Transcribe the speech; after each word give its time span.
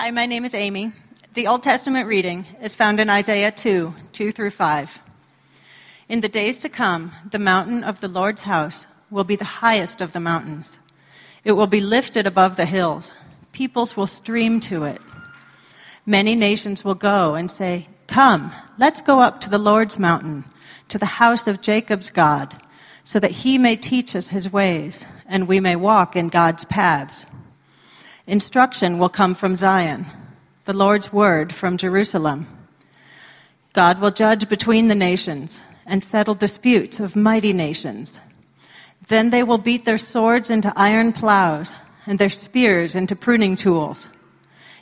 Hi, 0.00 0.10
my 0.12 0.24
name 0.24 0.46
is 0.46 0.54
Amy. 0.54 0.92
The 1.34 1.46
Old 1.46 1.62
Testament 1.62 2.08
reading 2.08 2.46
is 2.62 2.74
found 2.74 3.00
in 3.00 3.10
Isaiah 3.10 3.52
2 3.52 3.92
2 4.12 4.32
through 4.32 4.48
5. 4.48 4.98
In 6.08 6.20
the 6.20 6.28
days 6.28 6.58
to 6.60 6.70
come, 6.70 7.12
the 7.30 7.38
mountain 7.38 7.84
of 7.84 8.00
the 8.00 8.08
Lord's 8.08 8.40
house 8.40 8.86
will 9.10 9.24
be 9.24 9.36
the 9.36 9.60
highest 9.60 10.00
of 10.00 10.14
the 10.14 10.18
mountains. 10.18 10.78
It 11.44 11.52
will 11.52 11.66
be 11.66 11.82
lifted 11.82 12.26
above 12.26 12.56
the 12.56 12.64
hills. 12.64 13.12
Peoples 13.52 13.94
will 13.94 14.06
stream 14.06 14.58
to 14.60 14.84
it. 14.84 15.02
Many 16.06 16.34
nations 16.34 16.82
will 16.82 16.94
go 16.94 17.34
and 17.34 17.50
say, 17.50 17.86
Come, 18.06 18.52
let's 18.78 19.02
go 19.02 19.20
up 19.20 19.42
to 19.42 19.50
the 19.50 19.58
Lord's 19.58 19.98
mountain, 19.98 20.46
to 20.88 20.96
the 20.96 21.20
house 21.20 21.46
of 21.46 21.60
Jacob's 21.60 22.08
God, 22.08 22.58
so 23.02 23.20
that 23.20 23.32
he 23.32 23.58
may 23.58 23.76
teach 23.76 24.16
us 24.16 24.28
his 24.28 24.50
ways, 24.50 25.04
and 25.26 25.46
we 25.46 25.60
may 25.60 25.76
walk 25.76 26.16
in 26.16 26.30
God's 26.30 26.64
paths. 26.64 27.26
Instruction 28.30 29.00
will 29.00 29.08
come 29.08 29.34
from 29.34 29.56
Zion, 29.56 30.06
the 30.64 30.72
Lord's 30.72 31.12
word 31.12 31.52
from 31.52 31.76
Jerusalem. 31.76 32.46
God 33.72 34.00
will 34.00 34.12
judge 34.12 34.48
between 34.48 34.86
the 34.86 34.94
nations 34.94 35.62
and 35.84 36.00
settle 36.00 36.36
disputes 36.36 37.00
of 37.00 37.16
mighty 37.16 37.52
nations. 37.52 38.20
Then 39.08 39.30
they 39.30 39.42
will 39.42 39.58
beat 39.58 39.84
their 39.84 39.98
swords 39.98 40.48
into 40.48 40.72
iron 40.76 41.12
plows 41.12 41.74
and 42.06 42.20
their 42.20 42.28
spears 42.28 42.94
into 42.94 43.16
pruning 43.16 43.56
tools. 43.56 44.06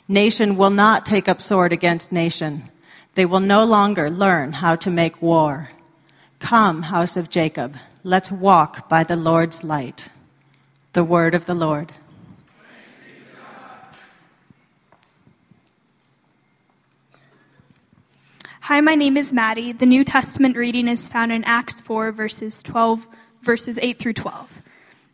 Nation 0.07 0.55
will 0.55 0.69
not 0.69 1.03
take 1.03 1.27
up 1.27 1.41
sword 1.41 1.73
against 1.73 2.11
nation. 2.11 2.69
They 3.15 3.25
will 3.25 3.39
no 3.39 3.65
longer 3.65 4.11
learn 4.11 4.53
how 4.53 4.75
to 4.75 4.91
make 4.91 5.23
war. 5.23 5.71
Come, 6.37 6.83
house 6.83 7.17
of 7.17 7.31
Jacob, 7.31 7.75
let's 8.03 8.31
walk 8.31 8.87
by 8.87 9.03
the 9.03 9.15
Lord's 9.15 9.63
light. 9.63 10.09
The 10.93 11.03
word 11.03 11.33
of 11.33 11.47
the 11.47 11.55
Lord. 11.55 11.93
Hi, 18.69 18.81
my 18.81 18.93
name 18.93 19.17
is 19.17 19.33
Maddie. 19.33 19.71
The 19.71 19.87
New 19.87 20.03
Testament 20.03 20.55
reading 20.55 20.87
is 20.87 21.07
found 21.07 21.31
in 21.31 21.43
Acts 21.43 21.81
4, 21.81 22.11
verses 22.11 22.61
12, 22.61 23.07
verses 23.41 23.79
8 23.81 23.97
through 23.97 24.13
12. 24.13 24.61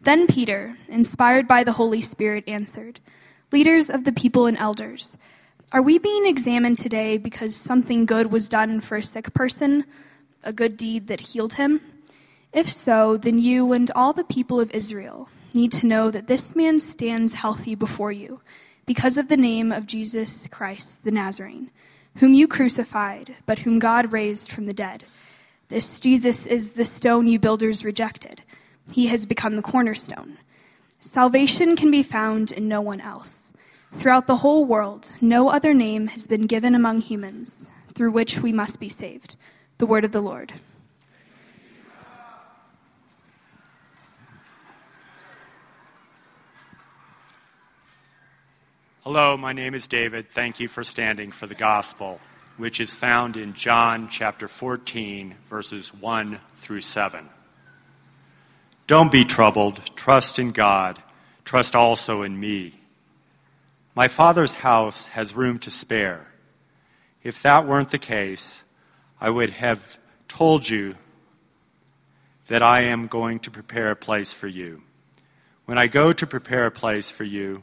Then 0.02 0.28
Peter, 0.28 0.76
inspired 0.90 1.48
by 1.48 1.64
the 1.64 1.72
Holy 1.72 2.02
Spirit, 2.02 2.44
answered, 2.48 3.00
Leaders 3.54 3.90
of 3.90 4.04
the 4.04 4.12
people 4.12 4.46
and 4.46 4.58
elders, 4.58 5.16
are 5.72 5.82
we 5.82 5.98
being 5.98 6.26
examined 6.26 6.80
today 6.80 7.18
because 7.18 7.56
something 7.56 8.06
good 8.06 8.30
was 8.30 8.50
done 8.50 8.82
for 8.82 8.98
a 8.98 9.04
sick 9.04 9.34
person, 9.34 9.86
a 10.44 10.52
good 10.52 10.76
deed 10.76 11.08
that 11.08 11.22
healed 11.22 11.54
him? 11.54 11.80
If 12.52 12.70
so, 12.70 13.16
then 13.16 13.40
you 13.40 13.72
and 13.72 13.90
all 13.96 14.12
the 14.12 14.26
people 14.26 14.60
of 14.60 14.70
Israel 14.72 15.30
need 15.54 15.72
to 15.72 15.88
know 15.88 16.12
that 16.12 16.28
this 16.28 16.58
man 16.58 16.78
stands 16.78 17.32
healthy 17.32 17.74
before 17.74 18.12
you 18.12 18.42
because 18.86 19.18
of 19.18 19.30
the 19.30 19.38
name 19.38 19.72
of 19.72 19.88
Jesus 19.88 20.46
Christ 20.52 21.06
the 21.06 21.12
Nazarene 21.12 21.72
whom 22.18 22.34
you 22.34 22.48
crucified, 22.48 23.36
but 23.46 23.60
whom 23.60 23.80
God 23.80 24.12
raised 24.12 24.52
from 24.52 24.66
the 24.66 24.74
dead. 24.74 25.04
This 25.70 26.00
Jesus 26.00 26.46
is 26.46 26.72
the 26.72 26.86
stone 26.86 27.28
you 27.28 27.40
builders 27.40 27.84
rejected. 27.84 28.44
He 28.92 29.08
has 29.08 29.26
become 29.26 29.56
the 29.56 29.62
cornerstone. 29.62 30.38
Salvation 31.00 31.76
can 31.76 31.92
be 31.92 32.04
found 32.04 32.52
in 32.52 32.68
no 32.68 32.82
one 32.82 33.02
else. 33.02 33.52
Throughout 33.98 34.28
the 34.28 34.38
whole 34.38 34.66
world, 34.66 35.10
no 35.22 35.50
other 35.50 35.74
name 35.74 36.08
has 36.08 36.28
been 36.28 36.48
given 36.48 36.76
among 36.76 37.02
humans 37.02 37.70
through 37.94 38.12
which 38.12 38.40
we 38.40 38.52
must 38.52 38.80
be 38.80 38.90
saved. 38.90 39.36
The 39.78 39.86
word 39.86 40.04
of 40.04 40.12
the 40.12 40.22
Lord. 40.22 40.54
Hello, 49.08 49.38
my 49.38 49.54
name 49.54 49.76
is 49.76 49.86
David. 49.86 50.32
Thank 50.32 50.60
you 50.60 50.68
for 50.68 50.84
standing 50.84 51.32
for 51.32 51.46
the 51.46 51.54
gospel, 51.54 52.20
which 52.58 52.80
is 52.80 52.96
found 52.96 53.38
in 53.38 53.54
John 53.54 54.10
chapter 54.10 54.48
14, 54.48 55.36
verses 55.48 55.94
1 55.94 56.40
through 56.58 56.82
7. 56.82 57.30
Don't 58.88 59.12
be 59.12 59.24
troubled. 59.24 59.96
Trust 59.96 60.40
in 60.40 60.54
God. 60.54 61.00
Trust 61.44 61.76
also 61.76 62.24
in 62.24 62.40
me. 62.40 62.82
My 63.94 64.08
Father's 64.08 64.56
house 64.56 65.06
has 65.10 65.36
room 65.36 65.60
to 65.60 65.70
spare. 65.70 66.26
If 67.22 67.44
that 67.44 67.68
weren't 67.68 67.92
the 67.92 68.00
case, 68.00 68.64
I 69.22 69.30
would 69.30 69.52
have 69.52 70.00
told 70.28 70.68
you 70.68 70.96
that 72.48 72.64
I 72.64 72.86
am 72.86 73.06
going 73.06 73.38
to 73.42 73.52
prepare 73.52 73.92
a 73.92 73.96
place 73.96 74.34
for 74.34 74.48
you. 74.48 74.82
When 75.66 75.78
I 75.78 75.86
go 75.86 76.12
to 76.12 76.26
prepare 76.26 76.66
a 76.66 76.72
place 76.72 77.12
for 77.12 77.24
you, 77.24 77.62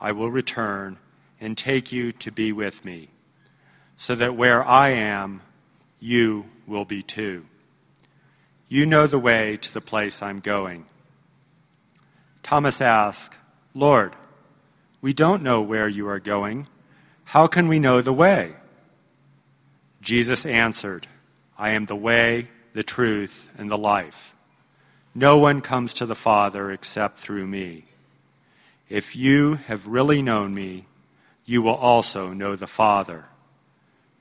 I 0.00 0.12
will 0.12 0.30
return 0.30 0.98
and 1.40 1.56
take 1.56 1.92
you 1.92 2.12
to 2.12 2.30
be 2.30 2.52
with 2.52 2.84
me, 2.84 3.08
so 3.96 4.14
that 4.14 4.36
where 4.36 4.64
I 4.64 4.90
am, 4.90 5.42
you 6.00 6.46
will 6.66 6.84
be 6.84 7.02
too. 7.02 7.46
You 8.68 8.86
know 8.86 9.06
the 9.06 9.18
way 9.18 9.56
to 9.56 9.72
the 9.72 9.80
place 9.80 10.22
I'm 10.22 10.40
going. 10.40 10.86
Thomas 12.42 12.80
asked, 12.80 13.34
Lord, 13.74 14.14
we 15.00 15.12
don't 15.12 15.42
know 15.42 15.60
where 15.60 15.88
you 15.88 16.08
are 16.08 16.20
going. 16.20 16.66
How 17.24 17.46
can 17.46 17.68
we 17.68 17.78
know 17.78 18.00
the 18.00 18.12
way? 18.12 18.54
Jesus 20.00 20.44
answered, 20.44 21.06
I 21.58 21.70
am 21.70 21.86
the 21.86 21.96
way, 21.96 22.48
the 22.74 22.82
truth, 22.82 23.48
and 23.56 23.70
the 23.70 23.78
life. 23.78 24.34
No 25.14 25.38
one 25.38 25.60
comes 25.60 25.94
to 25.94 26.06
the 26.06 26.14
Father 26.14 26.70
except 26.70 27.18
through 27.18 27.46
me. 27.46 27.84
If 28.88 29.16
you 29.16 29.54
have 29.54 29.86
really 29.86 30.20
known 30.20 30.54
me, 30.54 30.86
you 31.44 31.62
will 31.62 31.74
also 31.74 32.32
know 32.32 32.56
the 32.56 32.66
Father. 32.66 33.26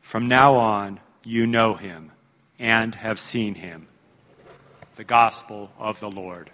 From 0.01 0.27
now 0.27 0.55
on, 0.55 0.99
you 1.23 1.47
know 1.47 1.73
him 1.73 2.11
and 2.59 2.95
have 2.95 3.19
seen 3.19 3.55
him. 3.55 3.87
The 4.95 5.03
Gospel 5.03 5.71
of 5.77 5.99
the 5.99 6.09
Lord. 6.09 6.49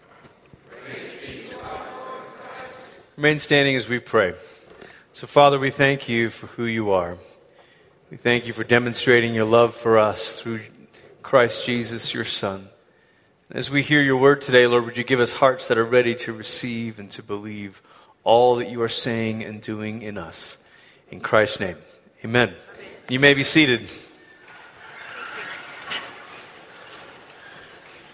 Remain 3.15 3.39
standing 3.39 3.75
as 3.75 3.89
we 3.89 3.99
pray. 3.99 4.33
So, 5.13 5.27
Father, 5.27 5.59
we 5.59 5.71
thank 5.71 6.07
you 6.07 6.29
for 6.29 6.47
who 6.47 6.63
you 6.63 6.91
are. 6.91 7.17
We 8.09 8.17
thank 8.17 8.47
you 8.47 8.53
for 8.53 8.63
demonstrating 8.63 9.35
your 9.35 9.45
love 9.45 9.75
for 9.75 9.99
us 9.99 10.41
through 10.41 10.61
Christ 11.21 11.65
Jesus, 11.65 12.13
your 12.13 12.25
Son. 12.25 12.68
As 13.51 13.71
we 13.71 13.81
hear 13.81 13.99
your 13.99 14.17
word 14.17 14.43
today, 14.43 14.67
Lord, 14.67 14.85
would 14.85 14.95
you 14.95 15.03
give 15.03 15.19
us 15.19 15.33
hearts 15.33 15.69
that 15.69 15.79
are 15.79 15.83
ready 15.83 16.13
to 16.13 16.33
receive 16.33 16.99
and 16.99 17.09
to 17.09 17.23
believe 17.23 17.81
all 18.23 18.57
that 18.57 18.69
you 18.69 18.83
are 18.83 18.89
saying 18.89 19.43
and 19.43 19.59
doing 19.59 20.03
in 20.03 20.19
us. 20.19 20.57
In 21.09 21.19
Christ's 21.19 21.59
name, 21.59 21.77
amen. 22.23 22.53
You 23.09 23.19
may 23.19 23.33
be 23.33 23.41
seated. 23.41 23.89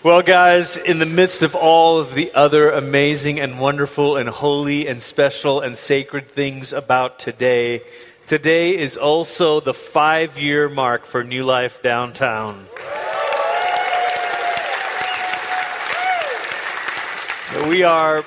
Well, 0.04 0.22
guys, 0.22 0.78
in 0.78 1.00
the 1.00 1.06
midst 1.06 1.44
of 1.44 1.54
all 1.54 2.00
of 2.00 2.14
the 2.14 2.34
other 2.34 2.72
amazing 2.72 3.42
and 3.42 3.60
wonderful 3.60 4.16
and 4.16 4.30
holy 4.30 4.88
and 4.88 5.02
special 5.02 5.60
and 5.60 5.76
sacred 5.76 6.32
things 6.32 6.72
about 6.72 7.20
today, 7.20 7.82
today 8.26 8.78
is 8.78 8.96
also 8.96 9.60
the 9.60 9.74
five 9.74 10.40
year 10.40 10.70
mark 10.70 11.06
for 11.06 11.26
New 11.26 11.44
Life 11.44 11.84
Downtown. 11.84 12.68
We 17.68 17.84
are 17.84 18.24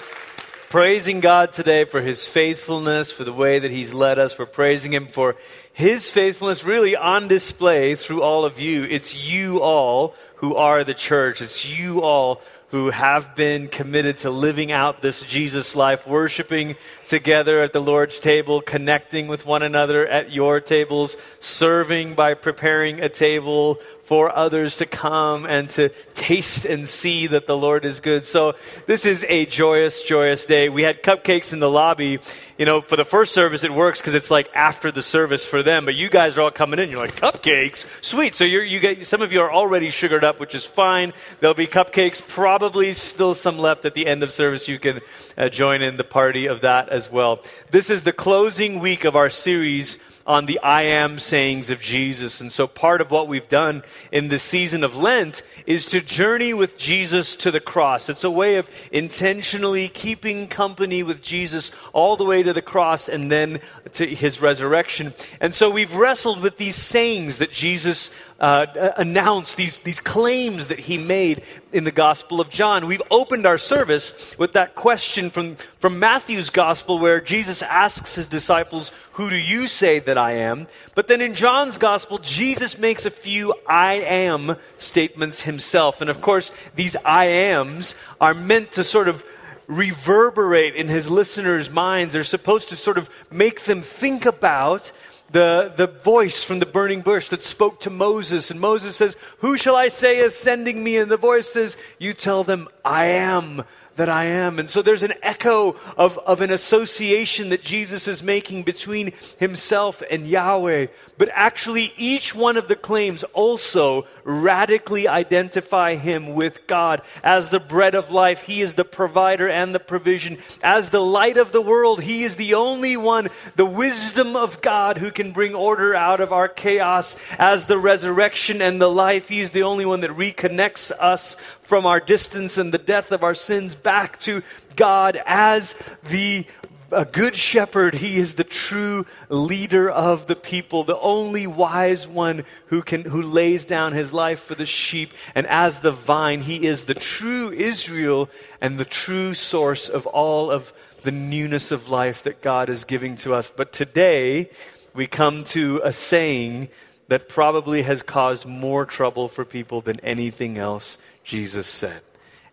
praising 0.70 1.18
God 1.18 1.52
today 1.52 1.82
for 1.82 2.00
his 2.00 2.26
faithfulness, 2.26 3.10
for 3.10 3.24
the 3.24 3.32
way 3.32 3.58
that 3.58 3.70
he's 3.70 3.92
led 3.92 4.16
us. 4.16 4.38
We're 4.38 4.46
praising 4.46 4.92
him 4.92 5.08
for 5.08 5.34
his 5.72 6.08
faithfulness 6.08 6.62
really 6.62 6.94
on 6.94 7.26
display 7.26 7.96
through 7.96 8.22
all 8.22 8.44
of 8.44 8.60
you. 8.60 8.84
It's 8.84 9.16
you 9.16 9.60
all 9.60 10.14
who 10.36 10.54
are 10.54 10.84
the 10.84 10.94
church. 10.94 11.42
It's 11.42 11.64
you 11.64 12.02
all 12.02 12.40
who 12.70 12.90
have 12.90 13.34
been 13.34 13.66
committed 13.66 14.18
to 14.18 14.30
living 14.30 14.70
out 14.70 15.02
this 15.02 15.22
Jesus 15.22 15.74
life, 15.74 16.06
worshiping 16.06 16.76
together 17.08 17.60
at 17.60 17.72
the 17.72 17.82
Lord's 17.82 18.20
table, 18.20 18.60
connecting 18.60 19.26
with 19.26 19.44
one 19.44 19.62
another 19.62 20.06
at 20.06 20.30
your 20.30 20.60
tables, 20.60 21.16
serving 21.40 22.14
by 22.14 22.34
preparing 22.34 23.00
a 23.00 23.08
table 23.08 23.78
for 24.08 24.34
others 24.34 24.76
to 24.76 24.86
come 24.86 25.44
and 25.44 25.68
to 25.68 25.90
taste 26.14 26.64
and 26.64 26.88
see 26.88 27.26
that 27.26 27.46
the 27.46 27.54
Lord 27.54 27.84
is 27.84 28.00
good. 28.00 28.24
So 28.24 28.54
this 28.86 29.04
is 29.04 29.22
a 29.28 29.44
joyous, 29.44 30.00
joyous 30.00 30.46
day. 30.46 30.70
We 30.70 30.80
had 30.80 31.02
cupcakes 31.02 31.52
in 31.52 31.60
the 31.60 31.68
lobby. 31.68 32.18
You 32.56 32.64
know, 32.64 32.80
for 32.80 32.96
the 32.96 33.04
first 33.04 33.34
service, 33.34 33.64
it 33.64 33.70
works 33.70 34.00
because 34.00 34.14
it's 34.14 34.30
like 34.30 34.48
after 34.54 34.90
the 34.90 35.02
service 35.02 35.44
for 35.44 35.62
them. 35.62 35.84
But 35.84 35.94
you 35.94 36.08
guys 36.08 36.38
are 36.38 36.40
all 36.40 36.50
coming 36.50 36.78
in. 36.78 36.88
You're 36.88 37.04
like, 37.04 37.16
cupcakes? 37.16 37.84
Sweet. 38.00 38.34
So 38.34 38.44
you're, 38.44 38.64
you 38.64 38.80
get, 38.80 39.06
some 39.06 39.20
of 39.20 39.30
you 39.30 39.42
are 39.42 39.52
already 39.52 39.90
sugared 39.90 40.24
up, 40.24 40.40
which 40.40 40.54
is 40.54 40.64
fine. 40.64 41.12
There'll 41.40 41.52
be 41.52 41.66
cupcakes, 41.66 42.26
probably 42.26 42.94
still 42.94 43.34
some 43.34 43.58
left 43.58 43.84
at 43.84 43.92
the 43.92 44.06
end 44.06 44.22
of 44.22 44.32
service. 44.32 44.68
You 44.68 44.78
can 44.78 45.00
uh, 45.36 45.50
join 45.50 45.82
in 45.82 45.98
the 45.98 46.02
party 46.02 46.46
of 46.46 46.62
that 46.62 46.88
as 46.88 47.12
well. 47.12 47.42
This 47.72 47.90
is 47.90 48.04
the 48.04 48.14
closing 48.14 48.80
week 48.80 49.04
of 49.04 49.16
our 49.16 49.28
series 49.28 49.98
on 50.28 50.44
the 50.44 50.60
I 50.60 50.82
am 50.82 51.18
sayings 51.18 51.70
of 51.70 51.80
Jesus. 51.80 52.42
And 52.42 52.52
so 52.52 52.66
part 52.66 53.00
of 53.00 53.10
what 53.10 53.28
we've 53.28 53.48
done 53.48 53.82
in 54.12 54.28
this 54.28 54.42
season 54.42 54.84
of 54.84 54.94
Lent 54.94 55.42
is 55.64 55.86
to 55.86 56.02
journey 56.02 56.52
with 56.52 56.76
Jesus 56.76 57.34
to 57.36 57.50
the 57.50 57.60
cross. 57.60 58.10
It's 58.10 58.24
a 58.24 58.30
way 58.30 58.56
of 58.56 58.68
intentionally 58.92 59.88
keeping 59.88 60.46
company 60.46 61.02
with 61.02 61.22
Jesus 61.22 61.72
all 61.94 62.16
the 62.16 62.26
way 62.26 62.42
to 62.42 62.52
the 62.52 62.60
cross 62.60 63.08
and 63.08 63.32
then 63.32 63.60
to 63.94 64.06
his 64.06 64.42
resurrection. 64.42 65.14
And 65.40 65.54
so 65.54 65.70
we've 65.70 65.94
wrestled 65.94 66.40
with 66.40 66.58
these 66.58 66.76
sayings 66.76 67.38
that 67.38 67.50
Jesus 67.50 68.10
uh, 68.40 68.92
announced, 68.96 69.56
these, 69.56 69.78
these 69.78 69.98
claims 69.98 70.68
that 70.68 70.78
he 70.78 70.96
made 70.96 71.42
in 71.72 71.84
the 71.84 71.90
Gospel 71.90 72.40
of 72.40 72.48
John. 72.48 72.86
We've 72.86 73.02
opened 73.10 73.46
our 73.46 73.58
service 73.58 74.12
with 74.38 74.52
that 74.52 74.74
question 74.74 75.30
from, 75.30 75.56
from 75.80 75.98
Matthew's 75.98 76.50
Gospel 76.50 76.98
where 76.98 77.20
Jesus 77.20 77.62
asks 77.62 78.14
his 78.14 78.28
disciples, 78.28 78.92
Who 79.12 79.28
do 79.28 79.36
you 79.36 79.66
say 79.66 79.98
that 80.00 80.16
I 80.16 80.32
am? 80.32 80.68
But 80.94 81.08
then 81.08 81.20
in 81.20 81.34
John's 81.34 81.78
Gospel, 81.78 82.18
Jesus 82.18 82.78
makes 82.78 83.06
a 83.06 83.10
few 83.10 83.54
I 83.66 83.94
am 83.94 84.56
statements 84.76 85.40
himself. 85.40 86.00
And 86.00 86.08
of 86.08 86.20
course, 86.20 86.52
these 86.76 86.94
I 87.04 87.24
ams 87.26 87.96
are 88.20 88.34
meant 88.34 88.72
to 88.72 88.84
sort 88.84 89.08
of 89.08 89.24
reverberate 89.66 90.76
in 90.76 90.88
his 90.88 91.10
listeners' 91.10 91.68
minds. 91.70 92.12
They're 92.12 92.24
supposed 92.24 92.70
to 92.70 92.76
sort 92.76 92.98
of 92.98 93.10
make 93.30 93.64
them 93.64 93.82
think 93.82 94.26
about 94.26 94.90
the, 95.30 95.72
the 95.76 95.86
voice 95.86 96.42
from 96.42 96.58
the 96.58 96.66
burning 96.66 97.02
bush 97.02 97.28
that 97.28 97.42
spoke 97.42 97.80
to 97.80 97.90
Moses. 97.90 98.50
And 98.50 98.60
Moses 98.60 98.96
says, 98.96 99.16
Who 99.38 99.56
shall 99.56 99.76
I 99.76 99.88
say 99.88 100.18
is 100.18 100.34
sending 100.34 100.82
me? 100.82 100.96
And 100.96 101.10
the 101.10 101.16
voice 101.16 101.48
says, 101.48 101.76
You 101.98 102.12
tell 102.14 102.44
them, 102.44 102.68
I 102.84 103.06
am 103.06 103.64
that 103.98 104.08
I 104.08 104.24
am. 104.24 104.58
And 104.58 104.70
so 104.70 104.80
there's 104.80 105.02
an 105.02 105.14
echo 105.22 105.76
of, 105.96 106.18
of 106.18 106.40
an 106.40 106.50
association 106.50 107.50
that 107.50 107.62
Jesus 107.62 108.08
is 108.08 108.22
making 108.22 108.62
between 108.62 109.12
himself 109.38 110.02
and 110.10 110.26
Yahweh. 110.26 110.86
But 111.18 111.30
actually, 111.32 111.92
each 111.96 112.32
one 112.32 112.56
of 112.56 112.68
the 112.68 112.76
claims 112.76 113.24
also 113.24 114.06
radically 114.22 115.08
identify 115.08 115.96
him 115.96 116.34
with 116.34 116.66
God. 116.68 117.02
As 117.24 117.50
the 117.50 117.58
bread 117.58 117.96
of 117.96 118.12
life, 118.12 118.42
he 118.42 118.62
is 118.62 118.74
the 118.74 118.84
provider 118.84 119.48
and 119.48 119.74
the 119.74 119.80
provision. 119.80 120.38
As 120.62 120.90
the 120.90 121.02
light 121.02 121.36
of 121.36 121.50
the 121.50 121.60
world, 121.60 122.00
he 122.00 122.22
is 122.22 122.36
the 122.36 122.54
only 122.54 122.96
one, 122.96 123.30
the 123.56 123.66
wisdom 123.66 124.36
of 124.36 124.60
God, 124.60 124.98
who 124.98 125.10
can 125.10 125.32
bring 125.32 125.56
order 125.56 125.94
out 125.94 126.20
of 126.20 126.32
our 126.32 126.48
chaos. 126.48 127.16
As 127.36 127.66
the 127.66 127.78
resurrection 127.78 128.62
and 128.62 128.80
the 128.80 128.90
life, 128.90 129.28
he 129.28 129.40
is 129.40 129.50
the 129.50 129.64
only 129.64 129.84
one 129.84 130.02
that 130.02 130.16
reconnects 130.16 130.92
us 130.92 131.36
from 131.68 131.84
our 131.84 132.00
distance 132.00 132.56
and 132.56 132.72
the 132.72 132.78
death 132.78 133.12
of 133.12 133.22
our 133.22 133.34
sins 133.34 133.74
back 133.74 134.18
to 134.18 134.42
God 134.74 135.20
as 135.26 135.74
the 136.04 136.46
a 136.90 137.04
good 137.04 137.36
shepherd. 137.36 137.94
He 137.94 138.16
is 138.16 138.36
the 138.36 138.44
true 138.44 139.04
leader 139.28 139.90
of 139.90 140.26
the 140.26 140.34
people, 140.34 140.84
the 140.84 140.98
only 140.98 141.46
wise 141.46 142.08
one 142.08 142.46
who 142.68 142.80
can, 142.80 143.04
who 143.04 143.20
lays 143.20 143.66
down 143.66 143.92
his 143.92 144.14
life 144.14 144.40
for 144.40 144.54
the 144.54 144.64
sheep. 144.64 145.12
And 145.34 145.46
as 145.46 145.80
the 145.80 145.90
vine, 145.90 146.40
he 146.40 146.66
is 146.66 146.84
the 146.84 146.94
true 146.94 147.50
Israel 147.52 148.30
and 148.62 148.78
the 148.78 148.86
true 148.86 149.34
source 149.34 149.90
of 149.90 150.06
all 150.06 150.50
of 150.50 150.72
the 151.02 151.12
newness 151.12 151.70
of 151.70 151.90
life 151.90 152.22
that 152.22 152.40
God 152.40 152.70
is 152.70 152.84
giving 152.84 153.16
to 153.16 153.34
us. 153.34 153.52
But 153.54 153.74
today, 153.74 154.48
we 154.94 155.06
come 155.06 155.44
to 155.44 155.82
a 155.84 155.92
saying 155.92 156.68
that 157.08 157.28
probably 157.28 157.82
has 157.82 158.00
caused 158.00 158.46
more 158.46 158.86
trouble 158.86 159.28
for 159.28 159.44
people 159.44 159.82
than 159.82 160.00
anything 160.00 160.56
else 160.56 160.96
Jesus 161.28 161.66
said. 161.66 162.00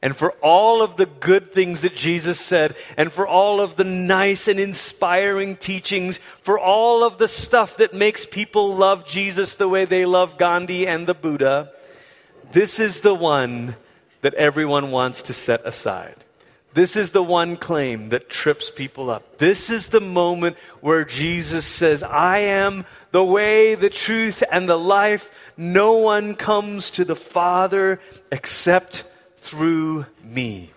And 0.01 0.15
for 0.15 0.31
all 0.33 0.83
of 0.83 0.97
the 0.97 1.07
good 1.07 1.53
things 1.53 1.81
that 1.81 1.95
Jesus 1.95 2.39
said, 2.39 2.75
and 2.97 3.11
for 3.11 3.25
all 3.25 3.59
of 3.61 3.75
the 3.75 3.85
nice 3.85 4.47
and 4.47 4.59
inspiring 4.59 5.55
teachings, 5.55 6.19
for 6.41 6.59
all 6.59 7.03
of 7.03 7.17
the 7.17 7.29
stuff 7.29 7.77
that 7.77 7.93
makes 7.93 8.25
people 8.25 8.75
love 8.75 9.07
Jesus 9.07 9.55
the 9.55 9.69
way 9.69 9.85
they 9.85 10.05
love 10.05 10.37
Gandhi 10.37 10.85
and 10.85 11.07
the 11.07 11.15
Buddha, 11.15 11.71
this 12.51 12.79
is 12.79 13.01
the 13.01 13.15
one 13.15 13.77
that 14.21 14.35
everyone 14.35 14.91
wants 14.91 15.23
to 15.23 15.33
set 15.33 15.65
aside. 15.65 16.17
This 16.75 16.97
is 16.97 17.11
the 17.11 17.23
one 17.23 17.55
claim 17.55 18.09
that 18.09 18.29
trips 18.29 18.69
people 18.69 19.09
up. 19.09 19.37
This 19.37 19.69
is 19.69 19.87
the 19.87 20.01
moment 20.01 20.57
where 20.81 21.05
Jesus 21.05 21.65
says, 21.65 22.03
I 22.03 22.39
am 22.39 22.83
the 23.11 23.23
way, 23.23 23.75
the 23.75 23.89
truth, 23.89 24.43
and 24.51 24.67
the 24.67 24.77
life. 24.77 25.31
No 25.55 25.93
one 25.93 26.35
comes 26.35 26.91
to 26.91 27.05
the 27.05 27.15
Father 27.15 28.01
except 28.29 29.05
through 29.37 30.05
me. 30.21 30.73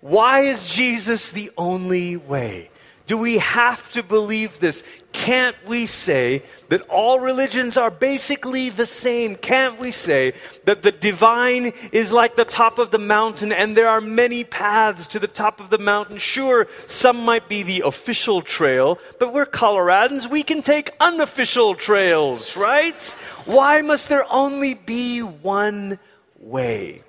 Why 0.00 0.44
is 0.44 0.66
Jesus 0.66 1.32
the 1.32 1.50
only 1.58 2.16
way? 2.16 2.69
Do 3.10 3.18
we 3.18 3.38
have 3.38 3.90
to 3.90 4.04
believe 4.04 4.60
this? 4.60 4.84
Can't 5.10 5.56
we 5.66 5.86
say 5.86 6.44
that 6.68 6.82
all 6.82 7.18
religions 7.18 7.76
are 7.76 7.90
basically 7.90 8.70
the 8.70 8.86
same? 8.86 9.34
Can't 9.34 9.80
we 9.80 9.90
say 9.90 10.34
that 10.62 10.84
the 10.84 10.92
divine 10.92 11.72
is 11.90 12.12
like 12.12 12.36
the 12.36 12.44
top 12.44 12.78
of 12.78 12.92
the 12.92 13.00
mountain 13.00 13.52
and 13.52 13.76
there 13.76 13.88
are 13.88 14.00
many 14.00 14.44
paths 14.44 15.08
to 15.08 15.18
the 15.18 15.26
top 15.26 15.58
of 15.58 15.70
the 15.70 15.78
mountain? 15.78 16.18
Sure, 16.18 16.68
some 16.86 17.24
might 17.24 17.48
be 17.48 17.64
the 17.64 17.82
official 17.84 18.42
trail, 18.42 19.00
but 19.18 19.34
we're 19.34 19.44
Coloradans. 19.44 20.30
We 20.30 20.44
can 20.44 20.62
take 20.62 20.92
unofficial 21.00 21.74
trails, 21.74 22.56
right? 22.56 23.02
Why 23.44 23.82
must 23.82 24.08
there 24.08 24.32
only 24.32 24.74
be 24.74 25.18
one 25.18 25.98
way? 26.38 27.02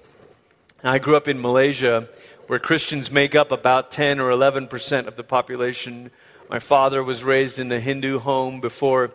I 0.83 0.97
grew 0.97 1.15
up 1.15 1.27
in 1.27 1.39
Malaysia 1.39 2.09
where 2.51 2.59
Christians 2.59 3.09
make 3.09 3.33
up 3.33 3.53
about 3.53 3.91
10 3.91 4.19
or 4.19 4.29
11 4.29 4.67
percent 4.67 5.07
of 5.07 5.15
the 5.15 5.23
population. 5.23 6.11
My 6.49 6.59
father 6.59 7.01
was 7.01 7.23
raised 7.23 7.59
in 7.59 7.71
a 7.71 7.79
Hindu 7.79 8.19
home 8.19 8.59
before 8.59 9.13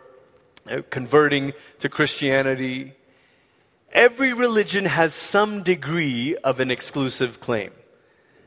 uh, 0.67 0.81
converting 0.89 1.53
to 1.77 1.87
Christianity. 1.87 2.93
Every 3.91 4.33
religion 4.33 4.85
has 4.85 5.13
some 5.13 5.61
degree 5.61 6.35
of 6.37 6.59
an 6.59 6.71
exclusive 6.71 7.39
claim. 7.39 7.69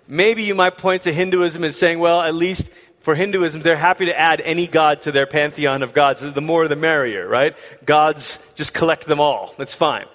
Maybe 0.09 0.43
you 0.43 0.57
might 0.57 0.77
point 0.77 1.05
to 1.05 1.13
Hinduism 1.13 1.63
as 1.63 1.77
saying, 1.77 2.01
well, 2.01 2.21
at 2.21 2.35
least 2.35 2.69
for 2.99 3.15
Hinduism, 3.15 3.63
they're 3.63 3.77
happy 3.77 4.07
to 4.07 4.19
add 4.19 4.41
any 4.41 4.67
god 4.67 5.03
to 5.03 5.13
their 5.13 5.29
pantheon 5.29 5.85
of 5.85 5.95
gods. 5.95 6.21
The 6.21 6.41
more 6.41 6.67
the 6.67 6.75
merrier, 6.75 7.29
right? 7.29 7.55
Gods, 7.87 8.41
just 8.57 8.75
collect 8.75 9.07
them 9.07 9.21
all. 9.21 9.55
That's 9.57 9.73
fine. 9.73 10.07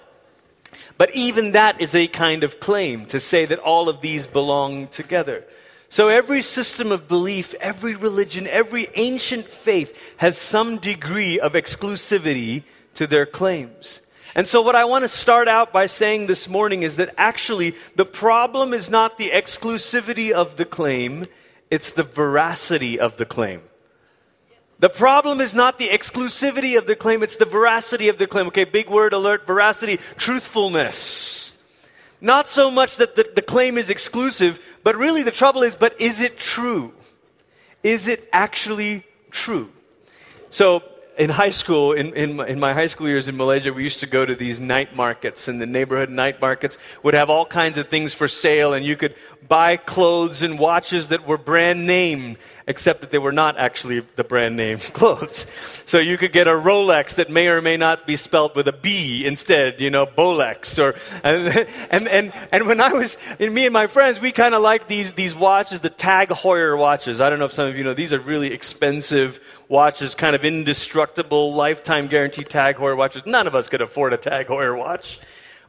But 0.98 1.14
even 1.14 1.52
that 1.52 1.80
is 1.80 1.94
a 1.94 2.06
kind 2.06 2.42
of 2.42 2.60
claim 2.60 3.06
to 3.06 3.20
say 3.20 3.44
that 3.46 3.58
all 3.58 3.88
of 3.88 4.00
these 4.00 4.26
belong 4.26 4.88
together. 4.88 5.44
So 5.88 6.08
every 6.08 6.42
system 6.42 6.90
of 6.90 7.06
belief, 7.06 7.54
every 7.60 7.94
religion, 7.94 8.46
every 8.46 8.88
ancient 8.94 9.46
faith 9.46 9.96
has 10.16 10.36
some 10.36 10.78
degree 10.78 11.38
of 11.38 11.52
exclusivity 11.52 12.64
to 12.94 13.06
their 13.06 13.26
claims. 13.26 14.00
And 14.34 14.46
so, 14.46 14.60
what 14.60 14.74
I 14.74 14.84
want 14.84 15.02
to 15.02 15.08
start 15.08 15.48
out 15.48 15.72
by 15.72 15.86
saying 15.86 16.26
this 16.26 16.48
morning 16.48 16.82
is 16.82 16.96
that 16.96 17.14
actually 17.16 17.74
the 17.94 18.04
problem 18.04 18.74
is 18.74 18.90
not 18.90 19.16
the 19.16 19.30
exclusivity 19.30 20.30
of 20.30 20.56
the 20.56 20.66
claim, 20.66 21.26
it's 21.70 21.92
the 21.92 22.02
veracity 22.02 23.00
of 23.00 23.16
the 23.16 23.24
claim. 23.24 23.62
The 24.78 24.88
problem 24.90 25.40
is 25.40 25.54
not 25.54 25.78
the 25.78 25.88
exclusivity 25.88 26.76
of 26.76 26.86
the 26.86 26.96
claim, 26.96 27.22
it's 27.22 27.36
the 27.36 27.46
veracity 27.46 28.08
of 28.08 28.18
the 28.18 28.26
claim. 28.26 28.46
Okay, 28.48 28.64
big 28.64 28.90
word 28.90 29.12
alert 29.12 29.46
veracity, 29.46 29.98
truthfulness. 30.16 31.56
Not 32.20 32.48
so 32.48 32.70
much 32.70 32.96
that 32.96 33.16
the, 33.16 33.26
the 33.34 33.42
claim 33.42 33.78
is 33.78 33.90
exclusive, 33.90 34.60
but 34.82 34.96
really 34.96 35.22
the 35.22 35.30
trouble 35.30 35.62
is, 35.62 35.74
but 35.74 35.98
is 36.00 36.20
it 36.20 36.38
true? 36.38 36.92
Is 37.82 38.06
it 38.06 38.28
actually 38.32 39.04
true? 39.30 39.70
So, 40.50 40.82
in 41.18 41.30
high 41.30 41.50
school, 41.50 41.92
in, 41.92 42.14
in, 42.14 42.40
in, 42.40 42.60
my 42.60 42.74
high 42.74 42.86
school 42.88 43.08
years 43.08 43.26
in 43.26 43.36
Malaysia, 43.36 43.72
we 43.72 43.82
used 43.82 44.00
to 44.00 44.06
go 44.06 44.26
to 44.26 44.34
these 44.34 44.60
night 44.60 44.94
markets, 44.94 45.48
and 45.48 45.60
the 45.60 45.66
neighborhood 45.66 46.10
night 46.10 46.40
markets 46.40 46.76
would 47.02 47.14
have 47.14 47.30
all 47.30 47.46
kinds 47.46 47.78
of 47.78 47.88
things 47.88 48.12
for 48.12 48.28
sale, 48.28 48.74
and 48.74 48.84
you 48.84 48.96
could 48.96 49.14
buy 49.48 49.76
clothes 49.76 50.42
and 50.42 50.58
watches 50.58 51.08
that 51.08 51.26
were 51.26 51.38
brand 51.38 51.86
name 51.86 52.36
except 52.68 53.00
that 53.00 53.12
they 53.12 53.18
were 53.18 53.32
not 53.32 53.56
actually 53.58 54.00
the 54.16 54.24
brand 54.24 54.56
name 54.56 54.78
clothes. 54.92 55.46
So 55.84 55.98
you 55.98 56.18
could 56.18 56.32
get 56.32 56.48
a 56.48 56.52
Rolex 56.52 57.14
that 57.14 57.30
may 57.30 57.46
or 57.46 57.62
may 57.62 57.76
not 57.76 58.06
be 58.06 58.16
spelled 58.16 58.56
with 58.56 58.66
a 58.66 58.72
B 58.72 59.24
instead, 59.24 59.80
you 59.80 59.88
know, 59.88 60.04
Bolex. 60.04 60.82
Or, 60.82 60.96
and, 61.22 61.68
and, 61.90 62.08
and, 62.08 62.32
and 62.50 62.66
when 62.66 62.80
I 62.80 62.92
was, 62.92 63.16
and 63.38 63.54
me 63.54 63.66
and 63.66 63.72
my 63.72 63.86
friends, 63.86 64.20
we 64.20 64.32
kind 64.32 64.54
of 64.54 64.62
liked 64.62 64.88
these, 64.88 65.12
these 65.12 65.34
watches, 65.34 65.80
the 65.80 65.90
Tag 65.90 66.30
Heuer 66.30 66.76
watches. 66.76 67.20
I 67.20 67.30
don't 67.30 67.38
know 67.38 67.44
if 67.44 67.52
some 67.52 67.68
of 67.68 67.76
you 67.76 67.84
know, 67.84 67.94
these 67.94 68.12
are 68.12 68.20
really 68.20 68.52
expensive 68.52 69.38
watches, 69.68 70.14
kind 70.14 70.34
of 70.34 70.44
indestructible, 70.44 71.54
lifetime 71.54 72.08
guarantee 72.08 72.44
Tag 72.44 72.76
Heuer 72.76 72.96
watches. 72.96 73.24
None 73.26 73.46
of 73.46 73.54
us 73.54 73.68
could 73.68 73.80
afford 73.80 74.12
a 74.12 74.16
Tag 74.16 74.48
Heuer 74.48 74.76
watch. 74.76 75.20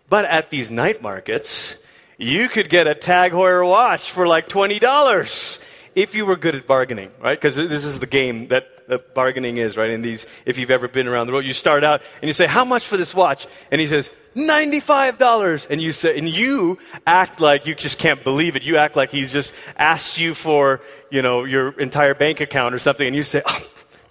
But 0.10 0.26
at 0.26 0.50
these 0.50 0.72
night 0.72 1.02
markets, 1.02 1.78
you 2.18 2.50
could 2.50 2.70
get 2.70 2.88
a 2.88 2.96
Tag 2.96 3.32
Heuer 3.32 3.68
watch 3.68 4.12
for 4.12 4.28
like 4.28 4.50
$20 4.50 5.62
if 5.96 6.16
you 6.16 6.26
were 6.26 6.36
good 6.36 6.56
at 6.56 6.68
bargaining, 6.68 7.12
right? 7.22 7.40
Because 7.40 7.56
this 7.56 7.84
is 7.84 8.00
the 8.00 8.08
game 8.08 8.48
that 8.50 8.88
the 8.88 9.00
bargaining 9.00 9.58
is, 9.58 9.78
right? 9.78 9.90
In 9.90 10.02
these, 10.02 10.26
if 10.46 10.58
you've 10.58 10.72
ever 10.72 10.88
been 10.88 11.08
around 11.08 11.28
the 11.28 11.34
world, 11.34 11.46
you 11.46 11.54
start 11.54 11.84
out 11.84 12.02
and 12.22 12.28
you 12.30 12.34
say, 12.34 12.48
"How 12.48 12.64
much 12.64 12.86
for 12.86 12.96
this 12.96 13.14
watch?" 13.14 13.46
And 13.70 13.82
he 13.82 13.88
says, 13.88 14.10
ninety-five 14.38 15.18
dollars, 15.18 15.68
and 15.70 15.82
you 15.82 15.92
say, 15.92 16.18
and 16.18 16.30
you 16.30 16.78
act 17.06 17.42
like 17.42 17.66
you 17.66 17.76
just 17.76 17.98
can't 17.98 18.24
believe 18.24 18.56
it. 18.56 18.64
You 18.64 18.78
act 18.78 18.96
like 18.96 19.12
he's 19.12 19.34
just 19.34 19.52
asked 19.76 20.20
you 20.20 20.34
for, 20.34 20.80
you 21.10 21.22
know, 21.22 21.44
your 21.44 21.78
entire 21.80 22.14
bank 22.14 22.40
account 22.40 22.74
or 22.74 22.80
something, 22.80 23.06
and 23.06 23.16
you 23.16 23.24
say, 23.24 23.42
oh, 23.46 23.62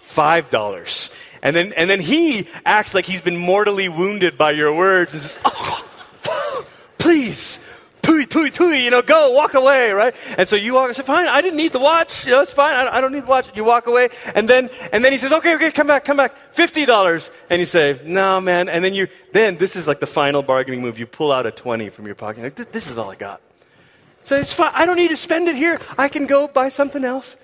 five 0.01 0.51
dollars 0.51 1.11
And 1.43 1.55
then, 1.55 1.73
and 1.75 1.89
then 1.89 2.01
he 2.01 2.49
acts 2.65 2.93
like 2.95 3.07
he's 3.07 3.21
been 3.21 3.37
mortally 3.37 3.89
wounded 3.89 4.37
by 4.37 4.51
your 4.51 4.75
words 4.75 5.13
and 5.13 5.23
says, 5.23 5.39
oh, 5.45 6.65
please, 6.99 7.59
tui, 8.07 8.27
tui, 8.27 8.51
tui, 8.51 8.85
you 8.85 8.91
know, 8.91 9.03
go, 9.03 9.33
walk 9.33 9.55
away, 9.55 9.91
right? 9.91 10.15
And 10.39 10.49
so 10.49 10.55
you 10.55 10.75
walk, 10.75 10.89
I 10.89 10.93
said, 10.93 11.07
fine, 11.07 11.27
I 11.27 11.41
didn't 11.43 11.57
need 11.57 11.73
the 11.73 11.81
watch, 11.81 12.25
you 12.25 12.33
know, 12.33 12.41
it's 12.41 12.53
fine, 12.53 12.75
I, 12.75 12.99
I 12.99 13.01
don't 13.01 13.13
need 13.13 13.25
the 13.25 13.29
watch. 13.29 13.51
You 13.55 13.65
walk 13.65 13.87
away, 13.89 14.11
and 14.35 14.49
then, 14.49 14.71
and 14.93 15.05
then 15.05 15.13
he 15.13 15.19
says, 15.19 15.33
okay, 15.33 15.57
okay, 15.57 15.73
come 15.73 15.89
back, 15.89 16.05
come 16.05 16.17
back, 16.17 16.35
$50. 16.55 17.31
And 17.51 17.61
you 17.61 17.67
say, 17.67 18.01
no, 18.05 18.41
man, 18.41 18.69
and 18.69 18.85
then 18.85 18.95
you, 18.95 19.09
then 19.33 19.57
this 19.57 19.75
is 19.75 19.87
like 19.87 20.01
the 20.01 20.07
final 20.07 20.43
bargaining 20.43 20.83
move. 20.83 20.99
You 20.99 21.07
pull 21.07 21.33
out 21.33 21.47
a 21.47 21.51
20 21.51 21.91
from 21.91 22.07
your 22.07 22.15
pocket, 22.15 22.45
like, 22.45 22.55
this, 22.55 22.67
this 22.67 22.87
is 22.87 22.97
all 22.97 23.11
I 23.11 23.17
got. 23.17 23.41
So 24.23 24.37
it's 24.39 24.53
fine, 24.53 24.73
I 24.73 24.87
don't 24.87 24.97
need 24.97 25.11
to 25.11 25.17
spend 25.17 25.49
it 25.49 25.57
here, 25.57 25.81
I 25.99 26.09
can 26.09 26.27
go 26.27 26.47
buy 26.47 26.69
something 26.69 27.05
else. 27.05 27.37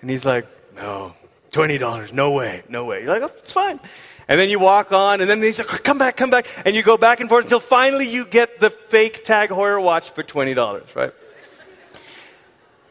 And 0.00 0.10
he's 0.10 0.24
like, 0.24 0.46
no, 0.74 1.14
$20, 1.52 2.12
no 2.12 2.32
way, 2.32 2.62
no 2.68 2.84
way. 2.84 3.02
You're 3.02 3.18
like, 3.18 3.22
oh, 3.22 3.34
it's 3.38 3.52
fine. 3.52 3.78
And 4.28 4.38
then 4.38 4.50
you 4.50 4.58
walk 4.58 4.92
on, 4.92 5.22
and 5.22 5.30
then 5.30 5.40
they 5.40 5.52
say, 5.52 5.64
come 5.64 5.96
back, 5.96 6.18
come 6.18 6.28
back. 6.28 6.46
And 6.66 6.76
you 6.76 6.82
go 6.82 6.98
back 6.98 7.20
and 7.20 7.30
forth 7.30 7.44
until 7.44 7.60
finally 7.60 8.06
you 8.06 8.26
get 8.26 8.60
the 8.60 8.68
fake 8.68 9.24
Tag 9.24 9.48
Heuer 9.48 9.82
watch 9.82 10.10
for 10.10 10.22
$20, 10.22 10.94
right? 10.94 11.12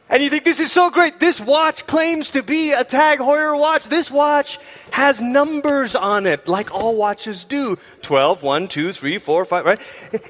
And 0.09 0.23
you 0.23 0.29
think, 0.29 0.45
this 0.45 0.59
is 0.59 0.71
so 0.71 0.89
great. 0.89 1.19
This 1.19 1.39
watch 1.39 1.85
claims 1.85 2.31
to 2.31 2.41
be 2.41 2.71
a 2.71 2.83
Tag 2.83 3.19
Heuer 3.19 3.59
watch. 3.59 3.83
This 3.85 4.09
watch 4.09 4.57
has 4.89 5.19
numbers 5.19 5.95
on 5.95 6.25
it, 6.25 6.47
like 6.47 6.73
all 6.73 6.95
watches 6.95 7.43
do 7.43 7.77
12, 8.01 8.41
1, 8.41 8.67
2, 8.69 8.93
3, 8.93 9.17
4, 9.17 9.45
5, 9.45 9.65
right? 9.65 9.81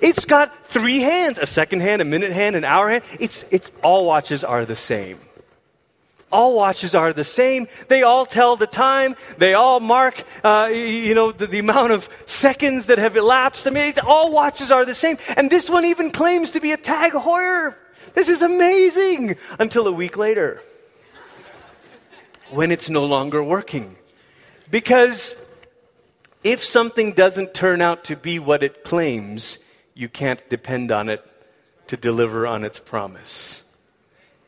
It's 0.02 0.26
got 0.26 0.66
three 0.66 1.00
hands 1.00 1.38
a 1.38 1.46
second 1.46 1.82
hand, 1.82 2.02
a 2.02 2.06
minute 2.06 2.34
hand, 2.34 2.56
an 2.56 2.66
hour 2.66 2.90
hand. 2.90 3.04
It's, 3.20 3.46
it's, 3.52 3.72
all 3.84 4.06
watches 4.06 4.44
are 4.44 4.66
the 4.66 4.76
same. 4.76 5.20
All 6.30 6.56
watches 6.56 6.94
are 6.94 7.14
the 7.14 7.24
same. 7.24 7.68
They 7.88 8.04
all 8.04 8.26
tell 8.26 8.58
the 8.58 8.68
time. 8.68 9.16
They 9.38 9.54
all 9.54 9.80
mark, 9.80 10.24
uh, 10.44 10.70
you 10.74 11.16
know, 11.16 11.32
the, 11.32 11.48
the, 11.48 11.60
amount 11.60 11.94
of 11.94 12.10
seconds 12.26 12.88
that 12.88 12.98
have 12.98 13.16
elapsed. 13.16 13.66
I 13.66 13.70
mean, 13.70 13.94
all 14.06 14.32
watches 14.32 14.70
are 14.70 14.84
the 14.84 14.96
same. 14.96 15.18
And 15.38 15.50
this 15.50 15.70
one 15.70 15.86
even 15.86 16.12
claims 16.12 16.52
to 16.52 16.60
be 16.60 16.74
a 16.74 16.78
Tag 16.78 17.14
Heuer. 17.14 17.76
This 18.14 18.28
is 18.28 18.42
amazing. 18.42 19.38
Until 19.58 19.88
a 19.88 19.92
week 19.92 20.18
later, 20.18 20.62
when 22.50 22.72
it's 22.72 22.90
no 22.90 23.06
longer 23.06 23.42
working. 23.42 23.96
Because 24.70 25.34
if 26.44 26.62
something 26.62 27.14
doesn't 27.14 27.54
turn 27.54 27.82
out 27.82 28.04
to 28.06 28.18
be 28.18 28.38
what 28.38 28.64
it 28.64 28.84
claims, 28.84 29.60
you 29.94 30.10
can't 30.10 30.48
depend 30.50 30.92
on 30.92 31.08
it 31.08 31.24
to 31.88 31.96
deliver 31.96 32.46
on 32.46 32.66
its 32.66 32.80
promise 32.80 33.64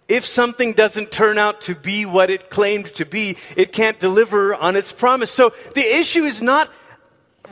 if 0.09 0.25
something 0.25 0.73
doesn't 0.73 1.11
turn 1.11 1.37
out 1.37 1.61
to 1.61 1.75
be 1.75 2.05
what 2.05 2.29
it 2.29 2.49
claimed 2.49 2.93
to 2.95 3.05
be, 3.05 3.37
it 3.55 3.71
can't 3.71 3.99
deliver 3.99 4.55
on 4.55 4.75
its 4.75 4.91
promise. 4.91 5.31
So 5.31 5.53
the 5.75 5.85
issue 5.85 6.25
is 6.25 6.41
not 6.41 6.69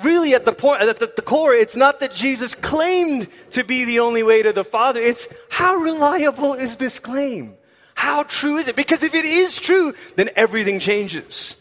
really 0.04 0.34
at 0.34 0.44
the 0.44 0.52
point, 0.52 0.82
at 0.82 1.00
the, 1.00 1.22
core, 1.22 1.54
it's 1.54 1.76
not 1.76 2.00
that 2.00 2.14
Jesus 2.14 2.56
claimed 2.56 3.28
to 3.52 3.64
be 3.64 3.86
the 3.86 4.00
only 4.00 4.24
way 4.24 4.42
to 4.42 4.52
the 4.52 4.64
Father. 4.64 5.02
It's 5.02 5.28
how 5.50 5.76
reliable 5.76 6.56
is 6.56 6.78
this 6.78 7.00
claim? 7.00 7.56
How 7.94 8.24
true 8.24 8.58
is 8.58 8.68
it? 8.68 8.76
Because 8.76 9.04
if 9.04 9.16
it 9.16 9.26
is 9.26 9.60
true, 9.60 9.94
then 10.16 10.30
everything 10.36 10.80
changes. 10.80 11.58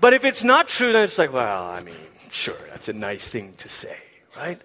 But 0.00 0.14
if 0.14 0.24
it's 0.24 0.44
not 0.44 0.68
true, 0.68 0.92
then 0.92 1.04
it's 1.04 1.18
like, 1.18 1.32
well, 1.32 1.64
I 1.64 1.80
mean, 1.80 1.94
sure, 2.30 2.56
that's 2.70 2.88
a 2.88 2.92
nice 2.92 3.28
thing 3.28 3.54
to 3.58 3.68
say, 3.68 3.96
right? 4.36 4.60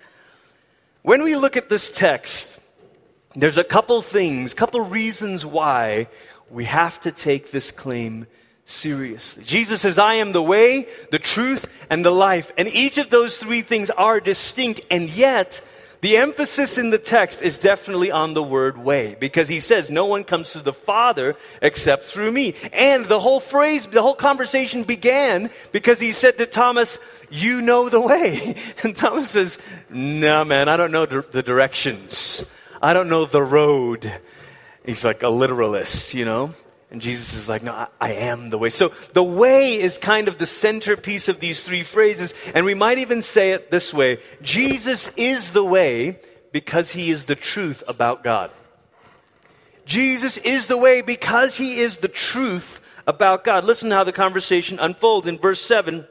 When 1.02 1.24
we 1.24 1.36
look 1.36 1.58
at 1.58 1.70
this 1.70 1.92
text, 1.92 2.60
there's 3.36 3.58
a 3.58 3.64
couple 3.64 4.02
things, 4.02 4.54
couple 4.54 4.82
reasons 4.82 5.46
why 5.46 6.08
we 6.50 6.66
have 6.66 7.00
to 7.02 7.12
take 7.12 7.52
this 7.52 7.72
claim 7.72 8.28
seriously. 8.66 9.44
Jesus 9.44 9.82
says, 9.82 10.00
I 10.00 10.16
am 10.16 10.32
the 10.32 10.44
way, 10.44 10.88
the 11.12 11.20
truth, 11.20 11.68
and 11.90 12.06
the 12.06 12.12
life. 12.12 12.52
And 12.58 12.68
each 12.68 12.98
of 12.98 13.10
those 13.10 13.38
three 13.38 13.62
things 13.62 13.90
are 13.90 14.20
distinct, 14.20 14.82
and 14.92 15.10
yet 15.10 15.62
the 16.02 16.18
emphasis 16.18 16.78
in 16.78 16.90
the 16.90 16.98
text 16.98 17.42
is 17.42 17.58
definitely 17.58 18.12
on 18.12 18.34
the 18.34 18.44
word 18.44 18.78
way, 18.78 19.16
because 19.20 19.48
he 19.48 19.62
says, 19.62 19.90
No 19.90 20.06
one 20.06 20.26
comes 20.26 20.52
to 20.52 20.60
the 20.60 20.74
Father 20.74 21.38
except 21.62 22.04
through 22.04 22.32
me. 22.32 22.56
And 22.74 23.06
the 23.06 23.22
whole 23.22 23.40
phrase, 23.40 23.86
the 23.86 24.02
whole 24.02 24.14
conversation 24.14 24.84
began 24.84 25.50
because 25.72 26.02
he 26.02 26.12
said 26.12 26.38
to 26.40 26.46
Thomas, 26.46 27.00
You 27.30 27.62
know 27.62 27.88
the 27.88 28.02
way. 28.02 28.56
And 28.84 28.96
Thomas 28.96 29.30
says, 29.30 29.58
No, 29.90 30.44
man, 30.44 30.68
I 30.68 30.76
don't 30.76 30.92
know 30.92 31.06
the 31.06 31.42
directions. 31.42 32.52
I 32.84 32.94
don't 32.94 33.08
know 33.08 33.26
the 33.26 33.42
road. 33.42 34.12
He's 34.86 35.06
like 35.06 35.24
a 35.24 35.30
literalist, 35.30 36.14
you 36.14 36.26
know? 36.26 36.54
And 36.92 37.02
Jesus 37.02 37.34
is 37.34 37.48
like, 37.48 37.64
No, 37.64 37.72
I, 37.72 37.88
I, 38.02 38.12
am 38.12 38.50
the 38.50 38.58
way. 38.58 38.70
So 38.70 38.92
the 39.14 39.24
way 39.24 39.80
is 39.80 39.98
kind 39.98 40.28
of 40.28 40.38
the 40.38 40.46
centerpiece 40.46 41.30
of 41.30 41.40
these 41.40 41.64
three 41.64 41.84
phrases. 41.84 42.34
And 42.54 42.66
we 42.66 42.74
might 42.74 42.98
even 42.98 43.22
say 43.22 43.54
it 43.54 43.72
this 43.72 43.94
way 43.94 44.20
Jesus 44.42 45.10
is 45.16 45.54
the 45.54 45.64
way 45.64 46.20
because 46.52 46.92
he 46.92 47.10
is 47.10 47.24
the 47.24 47.36
truth 47.36 47.84
about 47.88 48.22
God. 48.22 48.52
Jesus 49.86 50.38
is 50.38 50.68
the 50.68 50.78
way 50.78 51.02
because 51.02 51.56
he 51.56 51.80
is 51.80 52.00
the 52.00 52.10
truth 52.10 52.82
about 53.08 53.46
God. 53.46 53.64
Listen 53.64 53.90
to 53.92 53.96
how 53.96 54.04
the 54.04 54.12
conversation 54.12 54.78
unfolds. 54.78 55.28
In 55.28 55.38
verse 55.38 55.62
7, 55.62 56.06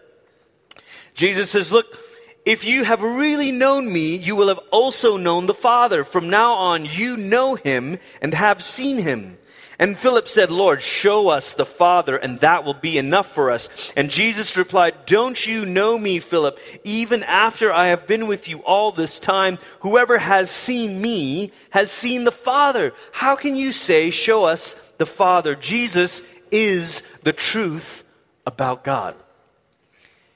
Jesus 1.15 1.51
says, 1.51 1.71
Look, 1.71 1.99
if 2.45 2.65
you 2.65 2.85
have 2.85 3.03
really 3.03 3.53
known 3.53 3.93
me, 3.93 4.17
you 4.17 4.35
will 4.35 4.49
have 4.49 4.61
also 4.71 5.17
known 5.17 5.47
the 5.47 5.55
Father. 5.55 6.03
From 6.03 6.29
now 6.29 6.55
on, 6.55 6.85
you 6.85 7.17
know 7.17 7.55
him 7.55 7.99
and 8.21 8.35
have 8.35 8.63
seen 8.63 8.99
him. 8.99 9.39
And 9.79 9.99
Philip 9.99 10.29
said, 10.29 10.51
Lord, 10.51 10.83
show 10.83 11.29
us 11.29 11.55
the 11.55 11.67
Father, 11.67 12.17
and 12.17 12.39
that 12.41 12.65
will 12.65 12.75
be 12.75 12.99
enough 12.99 13.33
for 13.33 13.51
us. 13.51 13.69
And 13.97 14.11
Jesus 14.11 14.57
replied, 14.57 15.07
Don't 15.07 15.47
you 15.47 15.65
know 15.65 15.99
me, 15.99 16.21
Philip? 16.21 16.59
Even 16.85 17.23
after 17.23 17.73
I 17.73 17.89
have 17.89 18.07
been 18.07 18.27
with 18.27 18.49
you 18.49 18.59
all 18.59 18.93
this 18.93 19.19
time, 19.19 19.59
whoever 19.81 20.19
has 20.19 20.51
seen 20.51 21.01
me 21.01 21.53
has 21.71 21.91
seen 21.91 22.25
the 22.25 22.33
Father. 22.33 22.93
How 23.13 23.35
can 23.35 23.57
you 23.57 23.73
say, 23.73 24.11
Show 24.11 24.45
us 24.45 24.77
the 24.99 25.07
Father? 25.07 25.55
Jesus 25.57 26.23
is 26.51 27.03
the 27.23 27.33
truth 27.33 28.05
about 28.47 28.85
God. 28.85 29.17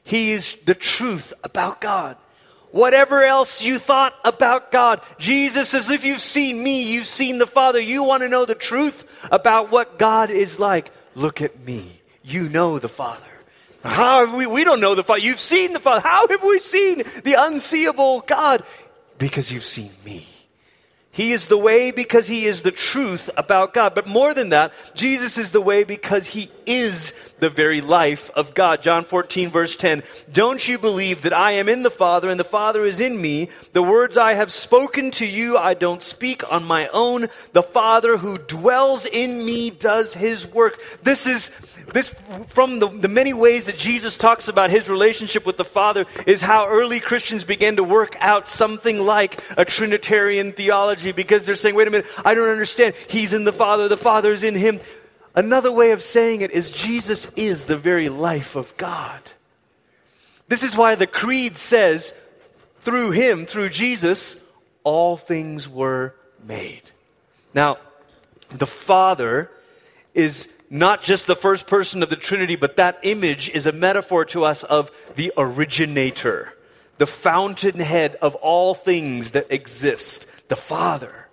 He 0.06 0.30
is 0.30 0.54
the 0.64 0.74
truth 0.74 1.32
about 1.42 1.80
God. 1.80 2.16
Whatever 2.70 3.24
else 3.24 3.60
you 3.60 3.80
thought 3.80 4.14
about 4.24 4.70
God, 4.70 5.00
Jesus 5.18 5.70
says, 5.70 5.90
if 5.90 6.04
you've 6.04 6.20
seen 6.20 6.62
me, 6.62 6.82
you've 6.82 7.08
seen 7.08 7.38
the 7.38 7.46
Father. 7.46 7.80
You 7.80 8.04
want 8.04 8.22
to 8.22 8.28
know 8.28 8.44
the 8.44 8.54
truth 8.54 9.04
about 9.32 9.72
what 9.72 9.98
God 9.98 10.30
is 10.30 10.60
like. 10.60 10.92
Look 11.16 11.42
at 11.42 11.64
me. 11.64 12.00
You 12.22 12.48
know 12.48 12.78
the 12.78 12.88
Father. 12.88 13.26
How 13.82 14.24
have 14.24 14.34
we? 14.34 14.46
We 14.46 14.62
don't 14.62 14.80
know 14.80 14.94
the 14.94 15.02
Father. 15.02 15.20
You've 15.20 15.40
seen 15.40 15.72
the 15.72 15.80
Father. 15.80 16.06
How 16.06 16.28
have 16.28 16.42
we 16.42 16.60
seen 16.60 17.02
the 17.24 17.34
unseeable 17.34 18.20
God? 18.20 18.62
Because 19.18 19.50
you've 19.50 19.64
seen 19.64 19.90
me. 20.04 20.28
He 21.10 21.32
is 21.32 21.46
the 21.46 21.56
way 21.56 21.92
because 21.92 22.26
he 22.26 22.44
is 22.44 22.62
the 22.62 22.70
truth 22.70 23.30
about 23.38 23.72
God. 23.72 23.94
But 23.94 24.06
more 24.06 24.34
than 24.34 24.50
that, 24.50 24.72
Jesus 24.94 25.38
is 25.38 25.50
the 25.50 25.62
way 25.62 25.82
because 25.82 26.26
he 26.26 26.50
is 26.66 27.14
the 27.38 27.50
very 27.50 27.80
life 27.80 28.30
of 28.34 28.54
God. 28.54 28.82
John 28.82 29.04
14, 29.04 29.50
verse 29.50 29.76
10. 29.76 30.02
Don't 30.32 30.66
you 30.66 30.78
believe 30.78 31.22
that 31.22 31.32
I 31.32 31.52
am 31.52 31.68
in 31.68 31.82
the 31.82 31.90
Father 31.90 32.28
and 32.28 32.40
the 32.40 32.44
Father 32.44 32.84
is 32.84 33.00
in 33.00 33.20
me? 33.20 33.50
The 33.72 33.82
words 33.82 34.16
I 34.16 34.34
have 34.34 34.52
spoken 34.52 35.10
to 35.12 35.26
you, 35.26 35.56
I 35.56 35.74
don't 35.74 36.02
speak 36.02 36.50
on 36.52 36.64
my 36.64 36.88
own. 36.88 37.28
The 37.52 37.62
Father 37.62 38.16
who 38.16 38.38
dwells 38.38 39.06
in 39.06 39.44
me 39.44 39.70
does 39.70 40.14
his 40.14 40.46
work. 40.46 40.80
This 41.02 41.26
is 41.26 41.50
this, 41.92 42.12
from 42.48 42.80
the, 42.80 42.88
the 42.88 43.08
many 43.08 43.32
ways 43.32 43.66
that 43.66 43.76
Jesus 43.78 44.16
talks 44.16 44.48
about 44.48 44.70
his 44.70 44.88
relationship 44.88 45.46
with 45.46 45.56
the 45.56 45.64
Father, 45.64 46.06
is 46.26 46.40
how 46.40 46.66
early 46.68 47.00
Christians 47.00 47.44
began 47.44 47.76
to 47.76 47.84
work 47.84 48.16
out 48.20 48.48
something 48.48 48.98
like 48.98 49.40
a 49.56 49.64
Trinitarian 49.64 50.52
theology 50.52 51.12
because 51.12 51.46
they're 51.46 51.54
saying, 51.54 51.74
wait 51.74 51.88
a 51.88 51.90
minute, 51.90 52.06
I 52.24 52.34
don't 52.34 52.48
understand. 52.48 52.94
He's 53.08 53.32
in 53.32 53.44
the 53.44 53.52
Father, 53.52 53.88
the 53.88 53.96
Father 53.96 54.32
is 54.32 54.42
in 54.42 54.54
him. 54.54 54.80
Another 55.36 55.70
way 55.70 55.90
of 55.90 56.02
saying 56.02 56.40
it 56.40 56.50
is 56.50 56.70
Jesus 56.70 57.26
is 57.36 57.66
the 57.66 57.76
very 57.76 58.08
life 58.08 58.56
of 58.56 58.74
God. 58.78 59.20
This 60.48 60.62
is 60.62 60.74
why 60.74 60.94
the 60.94 61.06
Creed 61.06 61.58
says, 61.58 62.14
through 62.80 63.10
him, 63.10 63.44
through 63.44 63.68
Jesus, 63.68 64.40
all 64.82 65.18
things 65.18 65.68
were 65.68 66.14
made. 66.42 66.82
Now, 67.52 67.76
the 68.50 68.66
Father 68.66 69.50
is 70.14 70.48
not 70.70 71.02
just 71.02 71.26
the 71.26 71.36
first 71.36 71.66
person 71.66 72.02
of 72.02 72.08
the 72.08 72.16
Trinity, 72.16 72.56
but 72.56 72.76
that 72.76 73.00
image 73.02 73.50
is 73.50 73.66
a 73.66 73.72
metaphor 73.72 74.24
to 74.26 74.44
us 74.44 74.62
of 74.64 74.90
the 75.16 75.32
originator, 75.36 76.54
the 76.96 77.06
fountainhead 77.06 78.16
of 78.22 78.34
all 78.36 78.74
things 78.74 79.32
that 79.32 79.50
exist, 79.50 80.26
the 80.48 80.56
Father. 80.56 81.25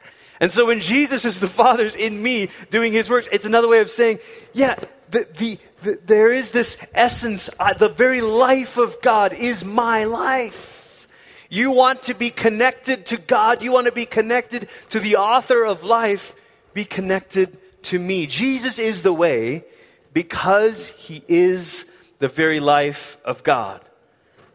And 0.43 0.51
so 0.51 0.65
when 0.65 0.81
Jesus 0.81 1.23
is 1.23 1.39
the 1.39 1.47
Father's 1.47 1.95
in 1.95 2.21
me 2.21 2.50
doing 2.69 2.91
his 2.91 3.09
works, 3.09 3.29
it's 3.31 3.45
another 3.45 3.69
way 3.69 3.79
of 3.79 3.89
saying, 3.89 4.19
yeah, 4.51 4.75
the, 5.09 5.25
the, 5.38 5.57
the 5.83 6.01
there 6.05 6.33
is 6.33 6.51
this 6.51 6.77
essence, 6.93 7.50
uh, 7.62 7.71
the 7.71 7.88
very 7.88 8.19
life 8.19 8.75
of 8.75 9.01
God 9.01 9.31
is 9.31 9.63
my 9.63 10.03
life. 10.03 11.07
You 11.50 11.71
want 11.71 12.03
to 12.03 12.13
be 12.13 12.29
connected 12.29 13.05
to 13.05 13.17
God, 13.17 13.62
you 13.62 13.71
want 13.71 13.85
to 13.85 13.93
be 13.93 14.05
connected 14.05 14.67
to 14.89 15.00
the 15.00 15.15
author 15.15 15.63
of 15.63 15.85
life, 15.85 16.35
be 16.73 16.83
connected 16.83 17.57
to 17.83 17.97
me. 17.97 18.27
Jesus 18.27 18.79
is 18.79 19.01
the 19.01 19.13
way 19.13 19.63
because 20.12 20.89
he 20.89 21.23
is 21.29 21.89
the 22.19 22.27
very 22.27 22.59
life 22.59 23.15
of 23.23 23.43
God. 23.43 23.79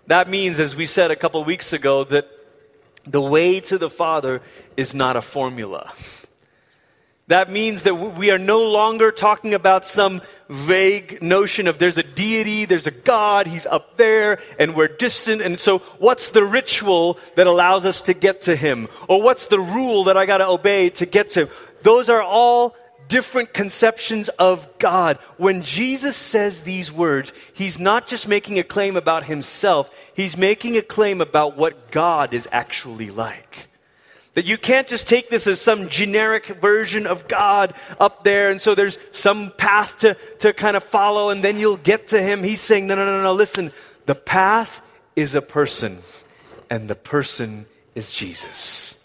That 0.06 0.28
means, 0.28 0.60
as 0.60 0.76
we 0.76 0.84
said 0.84 1.10
a 1.10 1.16
couple 1.16 1.42
weeks 1.44 1.72
ago, 1.72 2.04
that 2.04 2.28
the 3.10 3.20
way 3.20 3.60
to 3.60 3.78
the 3.78 3.90
Father 3.90 4.42
is 4.76 4.94
not 4.94 5.16
a 5.16 5.22
formula. 5.22 5.92
That 7.28 7.50
means 7.50 7.82
that 7.82 7.94
we 7.94 8.30
are 8.30 8.38
no 8.38 8.62
longer 8.70 9.12
talking 9.12 9.52
about 9.52 9.84
some 9.84 10.22
vague 10.48 11.22
notion 11.22 11.68
of 11.68 11.78
there's 11.78 11.98
a 11.98 12.02
deity, 12.02 12.64
there's 12.64 12.86
a 12.86 12.90
God, 12.90 13.46
he's 13.46 13.66
up 13.66 13.98
there, 13.98 14.38
and 14.58 14.74
we're 14.74 14.88
distant. 14.88 15.42
And 15.42 15.60
so, 15.60 15.80
what's 15.98 16.30
the 16.30 16.42
ritual 16.42 17.18
that 17.36 17.46
allows 17.46 17.84
us 17.84 18.00
to 18.02 18.14
get 18.14 18.42
to 18.42 18.56
him? 18.56 18.88
Or 19.08 19.20
what's 19.20 19.48
the 19.48 19.60
rule 19.60 20.04
that 20.04 20.16
I 20.16 20.24
got 20.24 20.38
to 20.38 20.48
obey 20.48 20.88
to 20.90 21.04
get 21.04 21.28
to 21.30 21.40
him? 21.40 21.48
Those 21.82 22.08
are 22.08 22.22
all 22.22 22.74
different 23.08 23.52
conceptions 23.52 24.28
of 24.28 24.66
God. 24.78 25.18
When 25.36 25.62
Jesus 25.62 26.16
says 26.16 26.62
these 26.62 26.92
words, 26.92 27.32
he's 27.52 27.78
not 27.78 28.06
just 28.06 28.28
making 28.28 28.58
a 28.58 28.62
claim 28.62 28.96
about 28.96 29.24
himself, 29.24 29.90
he's 30.14 30.36
making 30.36 30.76
a 30.76 30.82
claim 30.82 31.20
about 31.20 31.56
what 31.56 31.90
God 31.90 32.34
is 32.34 32.48
actually 32.52 33.10
like. 33.10 33.68
That 34.34 34.44
you 34.44 34.58
can't 34.58 34.86
just 34.86 35.08
take 35.08 35.30
this 35.30 35.46
as 35.46 35.60
some 35.60 35.88
generic 35.88 36.46
version 36.46 37.06
of 37.06 37.26
God 37.26 37.74
up 37.98 38.22
there, 38.22 38.50
and 38.50 38.60
so 38.60 38.74
there's 38.74 38.98
some 39.10 39.52
path 39.56 39.98
to, 40.00 40.16
to 40.40 40.52
kind 40.52 40.76
of 40.76 40.84
follow, 40.84 41.30
and 41.30 41.42
then 41.42 41.58
you'll 41.58 41.76
get 41.76 42.08
to 42.08 42.22
Him. 42.22 42.44
He's 42.44 42.60
saying, 42.60 42.86
no, 42.86 42.94
no, 42.94 43.04
no, 43.04 43.22
no, 43.22 43.32
listen. 43.32 43.72
The 44.06 44.14
path 44.14 44.80
is 45.16 45.34
a 45.34 45.42
person, 45.42 45.98
and 46.70 46.88
the 46.88 46.94
person 46.94 47.66
is 47.94 48.12
Jesus. 48.12 48.97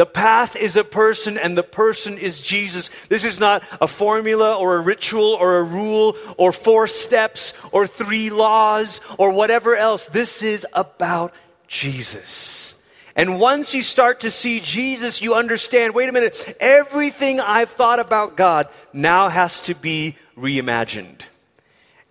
The 0.00 0.06
path 0.06 0.56
is 0.56 0.78
a 0.78 0.82
person 0.82 1.36
and 1.36 1.58
the 1.58 1.62
person 1.62 2.16
is 2.16 2.40
Jesus. 2.40 2.88
This 3.10 3.22
is 3.22 3.38
not 3.38 3.62
a 3.82 3.86
formula 3.86 4.56
or 4.56 4.76
a 4.76 4.80
ritual 4.80 5.34
or 5.34 5.58
a 5.58 5.62
rule 5.62 6.16
or 6.38 6.52
four 6.52 6.86
steps 6.86 7.52
or 7.70 7.86
three 7.86 8.30
laws 8.30 9.02
or 9.18 9.30
whatever 9.30 9.76
else. 9.76 10.06
This 10.06 10.42
is 10.42 10.66
about 10.72 11.34
Jesus. 11.68 12.72
And 13.14 13.38
once 13.38 13.74
you 13.74 13.82
start 13.82 14.20
to 14.20 14.30
see 14.30 14.60
Jesus, 14.60 15.20
you 15.20 15.34
understand 15.34 15.94
wait 15.94 16.08
a 16.08 16.12
minute, 16.12 16.56
everything 16.58 17.38
I've 17.38 17.72
thought 17.72 18.00
about 18.00 18.38
God 18.38 18.68
now 18.94 19.28
has 19.28 19.60
to 19.68 19.74
be 19.74 20.16
reimagined. 20.34 21.20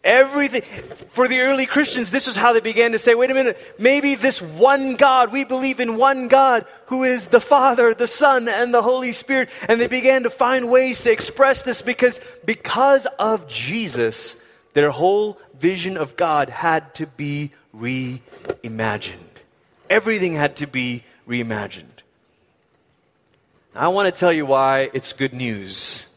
Everything, 0.01 0.61
for 1.09 1.27
the 1.27 1.41
early 1.41 1.65
Christians, 1.65 2.09
this 2.09 2.29
is 2.29 2.37
how 2.37 2.53
they 2.53 2.61
began 2.61 2.93
to 2.93 2.99
say, 2.99 3.15
wait 3.15 3.31
a 3.31 3.33
minute, 3.33 3.57
maybe 3.77 4.15
this 4.15 4.41
one 4.41 4.95
God, 4.95 5.33
we 5.33 5.43
believe 5.43 5.81
in 5.81 5.97
one 5.97 6.29
God 6.29 6.65
who 6.85 7.03
is 7.03 7.27
the 7.27 7.41
Father, 7.41 7.93
the 7.93 8.07
Son, 8.07 8.47
and 8.47 8.73
the 8.73 8.81
Holy 8.81 9.11
Spirit. 9.11 9.49
And 9.67 9.79
they 9.79 9.87
began 9.87 10.23
to 10.23 10.29
find 10.29 10.69
ways 10.69 11.01
to 11.01 11.11
express 11.11 11.63
this 11.63 11.81
because, 11.81 12.21
because 12.45 13.07
of 13.17 13.49
Jesus, 13.49 14.37
their 14.73 14.89
whole 14.89 15.37
vision 15.59 15.97
of 15.97 16.15
God 16.15 16.49
had 16.49 16.95
to 16.95 17.05
be 17.05 17.51
reimagined. 17.75 19.15
Everything 19.89 20.33
had 20.33 20.55
to 20.57 20.67
be 20.67 21.03
reimagined. 21.27 21.85
I 23.75 23.89
want 23.89 24.13
to 24.13 24.17
tell 24.17 24.31
you 24.31 24.45
why 24.45 24.89
it's 24.93 25.11
good 25.11 25.33
news 25.33 26.07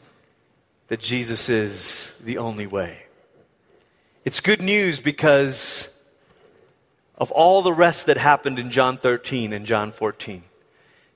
that 0.87 1.01
Jesus 1.01 1.49
is 1.49 2.13
the 2.23 2.39
only 2.39 2.69
way. 2.69 3.03
It's 4.25 4.39
good 4.39 4.63
news 4.63 5.01
because 5.01 5.89
of 7.19 7.33
all 7.33 7.63
the 7.63 7.73
rest 7.73 8.07
that 8.07 8.17
happened 8.17 8.61
in 8.61 8.71
John 8.71 8.97
13 8.97 9.53
and 9.53 9.67
John 9.67 9.91
14. 9.91 10.45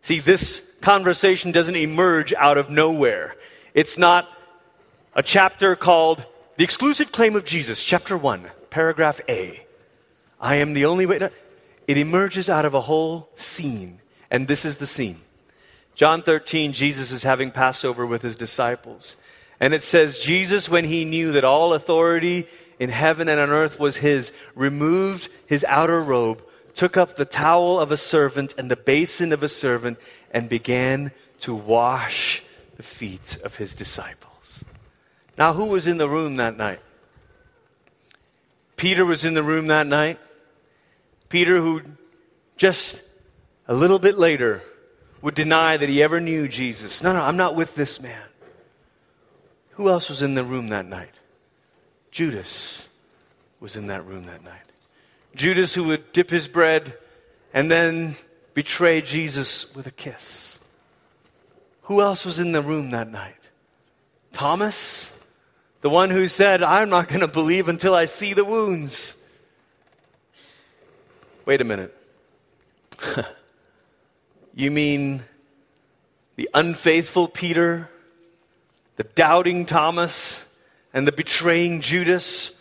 See, 0.03 0.19
this 0.19 0.61
conversation 0.81 1.53
doesn't 1.53 1.77
emerge 1.77 2.33
out 2.33 2.59
of 2.59 2.69
nowhere. 2.69 3.37
It's 3.75 3.97
not 3.97 4.29
a 5.15 5.23
chapter 5.23 5.77
called 5.77 6.25
The 6.57 6.65
Exclusive 6.65 7.13
Claim 7.13 7.37
of 7.37 7.45
Jesus, 7.45 7.83
chapter 7.83 8.17
1, 8.17 8.45
paragraph 8.71 9.21
A. 9.29 9.65
I 10.41 10.57
am 10.57 10.75
the 10.75 10.87
only 10.87 11.07
way. 11.07 11.31
It 11.87 11.99
emerges 11.99 12.51
out 12.51 12.65
of 12.65 12.75
a 12.75 12.81
whole 12.81 13.29
scene. 13.37 14.01
And 14.33 14.49
this 14.49 14.65
is 14.65 14.79
the 14.79 14.87
scene. 14.87 15.21
John 15.95 16.23
13, 16.23 16.73
Jesus 16.73 17.13
is 17.13 17.23
having 17.23 17.53
Passover 17.53 18.05
with 18.05 18.23
his 18.23 18.35
disciples. 18.35 19.17
And 19.61 19.75
it 19.75 19.85
says, 19.85 20.19
Jesus, 20.19 20.69
when 20.69 20.85
he 20.85 21.05
knew 21.05 21.33
that 21.33 21.45
all 21.45 21.73
authority 21.73 22.49
in 22.79 22.91
heaven 22.91 23.29
and 23.29 23.41
on 23.41 23.51
earth 23.51 23.79
was 23.79 23.97
his, 23.97 24.33
removed 24.55 25.29
his 25.47 25.65
outer 25.65 26.01
robe, 26.01 26.43
took 26.75 26.97
up 26.97 27.17
the 27.17 27.25
towel 27.25 27.81
of 27.81 27.91
a 27.91 27.97
servant 27.97 28.55
and 28.59 28.71
the 28.71 28.77
basin 28.77 29.33
of 29.33 29.43
a 29.43 29.49
servant, 29.49 29.99
and 30.31 30.49
began 30.49 31.11
to 31.41 31.55
wash 31.55 32.43
the 32.77 32.83
feet 32.83 33.39
of 33.43 33.57
his 33.57 33.75
disciples. 33.75 34.65
Now, 35.39 35.53
who 35.53 35.65
was 35.65 35.87
in 35.87 35.99
the 35.99 36.09
room 36.09 36.37
that 36.37 36.57
night? 36.57 36.81
Peter 38.77 39.05
was 39.05 39.25
in 39.25 39.35
the 39.35 39.43
room 39.43 39.69
that 39.69 39.87
night. 39.87 40.19
Peter, 41.29 41.61
who 41.61 41.83
just 42.57 43.01
a 43.67 43.75
little 43.75 43.99
bit 43.99 44.19
later 44.19 44.63
would 45.23 45.35
deny 45.35 45.77
that 45.77 45.89
he 45.89 46.03
ever 46.03 46.21
knew 46.21 46.47
Jesus. 46.47 47.03
No, 47.03 47.13
no, 47.13 47.23
I'm 47.23 47.37
not 47.37 47.55
with 47.55 47.75
this 47.75 48.01
man. 48.01 48.23
Who 49.73 49.89
else 49.89 50.09
was 50.09 50.23
in 50.23 50.35
the 50.35 50.45
room 50.45 50.69
that 50.69 50.87
night? 50.87 51.15
Judas 52.17 52.89
was 53.61 53.77
in 53.77 53.89
that 53.89 54.07
room 54.07 54.25
that 54.25 54.43
night. 54.43 54.63
Judas, 55.35 55.75
who 55.75 55.85
would 55.85 56.15
dip 56.15 56.31
his 56.31 56.49
bread 56.49 56.97
and 57.53 57.71
then 57.71 58.17
betray 58.55 59.03
Jesus 59.03 59.75
with 59.75 59.87
a 59.87 59.91
kiss. 59.91 60.59
Who 61.83 62.01
else 62.01 62.25
was 62.25 62.39
in 62.39 62.53
the 62.53 62.63
room 62.63 62.93
that 62.93 63.13
night? 63.13 63.37
Thomas, 64.33 65.13
the 65.83 65.91
one 65.91 66.09
who 66.09 66.27
said, 66.27 66.63
I'm 66.63 66.89
not 66.89 67.09
going 67.09 67.21
to 67.21 67.29
believe 67.29 67.69
until 67.69 67.95
I 67.95 68.07
see 68.07 68.33
the 68.33 68.47
wounds. 68.47 69.15
Wait 71.45 71.61
a 71.61 71.65
minute. 71.65 71.95
you 74.55 74.71
mean 74.71 75.23
the 76.37 76.49
unfaithful 76.55 77.29
Peter, 77.29 77.91
the 78.97 79.05
doubting 79.05 79.67
Thomas, 79.67 80.46
and 80.97 81.07
the 81.07 81.13
betraying 81.13 81.83
Judas 81.83 82.55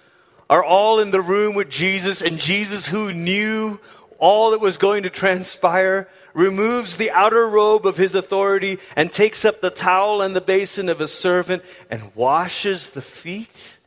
are 0.50 0.62
all 0.62 1.00
in 1.00 1.10
the 1.10 1.22
room 1.22 1.56
with 1.56 1.70
Jesus, 1.70 2.22
and 2.22 2.38
Jesus, 2.38 2.86
who 2.86 3.14
knew 3.14 3.80
all 4.20 4.52
that 4.52 4.60
was 4.60 4.76
going 4.76 5.04
to 5.04 5.10
transpire, 5.10 6.10
removes 6.34 6.98
the 6.98 7.12
outer 7.12 7.48
robe 7.48 7.86
of 7.86 7.96
his 7.96 8.14
authority 8.14 8.78
and 8.98 9.10
takes 9.10 9.46
up 9.46 9.62
the 9.62 9.70
towel 9.70 10.22
and 10.22 10.36
the 10.36 10.42
basin 10.42 10.90
of 10.90 11.00
a 11.00 11.08
servant 11.08 11.64
and 11.90 12.14
washes 12.14 12.90
the 12.90 13.02
feet 13.02 13.78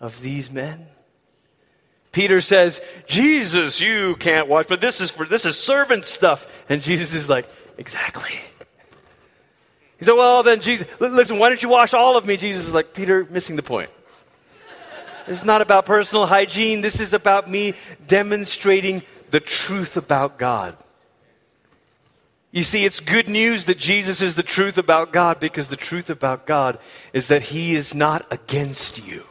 of 0.00 0.20
these 0.20 0.50
men? 0.50 0.88
Peter 2.10 2.40
says, 2.40 2.80
Jesus, 3.06 3.80
you 3.80 4.16
can't 4.16 4.48
wash, 4.48 4.66
but 4.66 4.80
this 4.80 5.00
is 5.00 5.12
for 5.12 5.26
this 5.26 5.44
is 5.44 5.56
servant 5.56 6.04
stuff. 6.04 6.48
And 6.68 6.82
Jesus 6.82 7.14
is 7.14 7.28
like, 7.28 7.48
exactly. 7.78 8.32
He 9.98 10.04
said, 10.04 10.14
Well, 10.14 10.42
then, 10.42 10.60
Jesus, 10.60 10.86
listen, 11.00 11.38
why 11.38 11.48
don't 11.48 11.62
you 11.62 11.68
wash 11.68 11.94
all 11.94 12.16
of 12.16 12.26
me? 12.26 12.36
Jesus 12.36 12.66
is 12.66 12.74
like, 12.74 12.92
Peter, 12.92 13.24
missing 13.30 13.56
the 13.56 13.62
point. 13.62 13.90
This 15.26 15.38
is 15.38 15.44
not 15.44 15.62
about 15.62 15.86
personal 15.86 16.26
hygiene. 16.26 16.82
This 16.82 17.00
is 17.00 17.12
about 17.12 17.50
me 17.50 17.74
demonstrating 18.06 19.02
the 19.30 19.40
truth 19.40 19.96
about 19.96 20.38
God. 20.38 20.76
You 22.52 22.62
see, 22.62 22.84
it's 22.84 23.00
good 23.00 23.28
news 23.28 23.64
that 23.64 23.76
Jesus 23.76 24.22
is 24.22 24.36
the 24.36 24.42
truth 24.42 24.78
about 24.78 25.12
God 25.12 25.40
because 25.40 25.68
the 25.68 25.76
truth 25.76 26.10
about 26.10 26.46
God 26.46 26.78
is 27.12 27.28
that 27.28 27.42
He 27.42 27.74
is 27.74 27.94
not 27.94 28.26
against 28.30 29.04
you. 29.04 29.24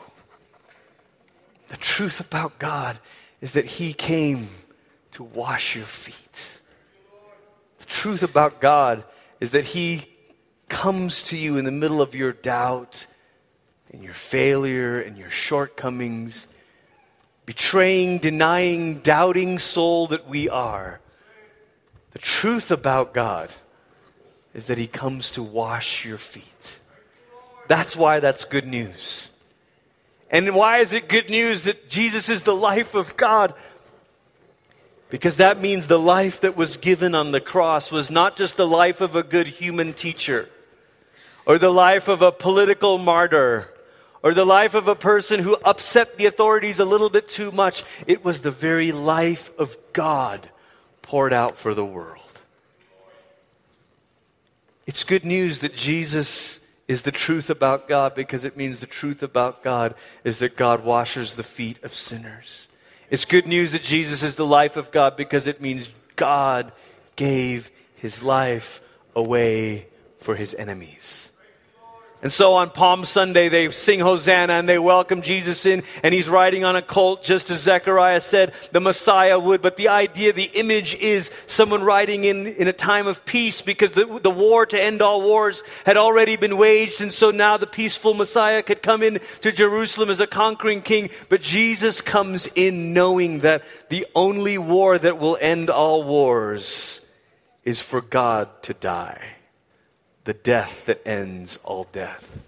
The 1.69 1.77
truth 1.77 2.19
about 2.19 2.59
God 2.59 2.99
is 3.41 3.53
that 3.53 3.65
He 3.65 3.93
came 3.93 4.49
to 5.13 5.23
wash 5.23 5.75
your 5.75 5.85
feet. 5.85 6.59
The 7.79 7.85
truth 7.85 8.21
about 8.21 8.59
God 8.59 9.03
is 9.39 9.51
that 9.51 9.65
He 9.65 10.14
comes 10.67 11.23
to 11.23 11.37
you 11.37 11.57
in 11.57 11.65
the 11.65 11.71
middle 11.71 12.01
of 12.01 12.15
your 12.15 12.31
doubt 12.31 13.05
and 13.91 14.03
your 14.03 14.13
failure 14.13 14.99
and 14.99 15.17
your 15.17 15.29
shortcomings, 15.29 16.47
betraying, 17.45 18.19
denying, 18.19 18.99
doubting 18.99 19.59
soul 19.59 20.07
that 20.07 20.27
we 20.27 20.49
are. 20.49 20.99
The 22.11 22.19
truth 22.19 22.71
about 22.71 23.13
God 23.13 23.51
is 24.53 24.67
that 24.67 24.77
He 24.77 24.87
comes 24.87 25.31
to 25.31 25.43
wash 25.43 26.05
your 26.05 26.17
feet. 26.17 26.79
That's 27.67 27.95
why 27.95 28.19
that's 28.19 28.45
good 28.45 28.67
news. 28.67 29.29
And 30.29 30.55
why 30.55 30.79
is 30.79 30.93
it 30.93 31.07
good 31.07 31.29
news 31.29 31.63
that 31.63 31.89
Jesus 31.89 32.29
is 32.29 32.43
the 32.43 32.55
life 32.55 32.95
of 32.95 33.15
God? 33.15 33.53
Because 35.09 35.37
that 35.37 35.61
means 35.61 35.87
the 35.87 35.99
life 35.99 36.41
that 36.41 36.57
was 36.57 36.77
given 36.77 37.15
on 37.15 37.31
the 37.31 37.39
cross 37.39 37.91
was 37.91 38.09
not 38.09 38.35
just 38.35 38.57
the 38.57 38.67
life 38.67 39.01
of 39.01 39.15
a 39.15 39.23
good 39.23 39.47
human 39.47 39.93
teacher, 39.93 40.49
or 41.45 41.57
the 41.57 41.71
life 41.71 42.07
of 42.07 42.21
a 42.21 42.31
political 42.31 42.97
martyr, 42.97 43.71
or 44.23 44.33
the 44.33 44.45
life 44.45 44.73
of 44.73 44.87
a 44.87 44.95
person 44.95 45.39
who 45.39 45.55
upset 45.63 46.17
the 46.17 46.25
authorities 46.25 46.79
a 46.79 46.85
little 46.85 47.09
bit 47.09 47.27
too 47.27 47.51
much. 47.51 47.83
It 48.07 48.25
was 48.25 48.41
the 48.41 48.51
very 48.51 48.91
life 48.91 49.51
of 49.59 49.77
God 49.93 50.49
poured 51.03 51.33
out 51.33 51.57
for 51.57 51.75
the 51.75 51.85
world. 51.85 52.21
It's 54.87 55.03
good 55.03 55.25
news 55.25 55.59
that 55.59 55.75
Jesus 55.75 56.59
is 56.87 57.01
the 57.01 57.11
truth 57.11 57.49
about 57.49 57.87
God 57.87 58.13
because 58.15 58.45
it 58.45 58.57
means 58.57 58.79
the 58.79 58.85
truth 58.85 59.23
about 59.23 59.63
God 59.63 59.95
is 60.23 60.39
that 60.39 60.57
God 60.57 60.83
washes 60.83 61.35
the 61.35 61.43
feet 61.43 61.83
of 61.83 61.93
sinners. 61.93 62.67
It's 63.09 63.25
good 63.25 63.47
news 63.47 63.71
that 63.71 63.83
Jesus 63.83 64.23
is 64.23 64.35
the 64.35 64.45
life 64.45 64.77
of 64.77 64.91
God 64.91 65.15
because 65.15 65.47
it 65.47 65.61
means 65.61 65.93
God 66.15 66.71
gave 67.15 67.71
his 67.95 68.21
life 68.21 68.81
away 69.15 69.87
for 70.19 70.35
his 70.35 70.53
enemies. 70.53 71.31
And 72.25 72.33
so 72.33 72.55
on 72.55 72.71
Palm 72.71 73.05
Sunday, 73.05 73.49
they 73.49 73.69
sing 73.69 73.99
Hosanna 73.99 74.53
and 74.53 74.67
they 74.67 74.79
welcome 74.79 75.21
Jesus 75.21 75.67
in, 75.67 75.83
and 76.01 76.11
he's 76.11 76.27
riding 76.27 76.63
on 76.63 76.75
a 76.75 76.81
colt, 76.81 77.23
just 77.23 77.51
as 77.51 77.61
Zechariah 77.61 78.19
said 78.19 78.53
the 78.71 78.79
Messiah 78.79 79.39
would. 79.39 79.61
But 79.61 79.77
the 79.77 79.89
idea, 79.89 80.33
the 80.33 80.45
image 80.45 80.95
is 80.95 81.29
someone 81.45 81.83
riding 81.83 82.23
in 82.23 82.47
in 82.47 82.67
a 82.67 82.73
time 82.73 83.05
of 83.05 83.25
peace 83.25 83.61
because 83.61 83.91
the, 83.91 84.19
the 84.23 84.31
war 84.31 84.65
to 84.65 84.81
end 84.81 85.03
all 85.03 85.21
wars 85.21 85.61
had 85.85 85.97
already 85.97 86.35
been 86.35 86.57
waged. 86.57 86.99
And 86.99 87.11
so 87.11 87.29
now 87.29 87.57
the 87.57 87.67
peaceful 87.67 88.15
Messiah 88.15 88.63
could 88.63 88.81
come 88.81 89.03
in 89.03 89.19
to 89.41 89.51
Jerusalem 89.51 90.09
as 90.09 90.19
a 90.19 90.25
conquering 90.25 90.81
king. 90.81 91.11
But 91.29 91.41
Jesus 91.41 92.01
comes 92.01 92.47
in 92.55 92.91
knowing 92.91 93.41
that 93.41 93.61
the 93.89 94.07
only 94.15 94.57
war 94.57 94.97
that 94.97 95.19
will 95.19 95.37
end 95.39 95.69
all 95.69 96.01
wars 96.01 97.05
is 97.63 97.79
for 97.79 98.01
God 98.01 98.49
to 98.63 98.73
die 98.73 99.35
the 100.25 100.33
death 100.33 100.85
that 100.87 101.07
ends 101.07 101.57
all 101.63 101.87
death. 101.91 102.43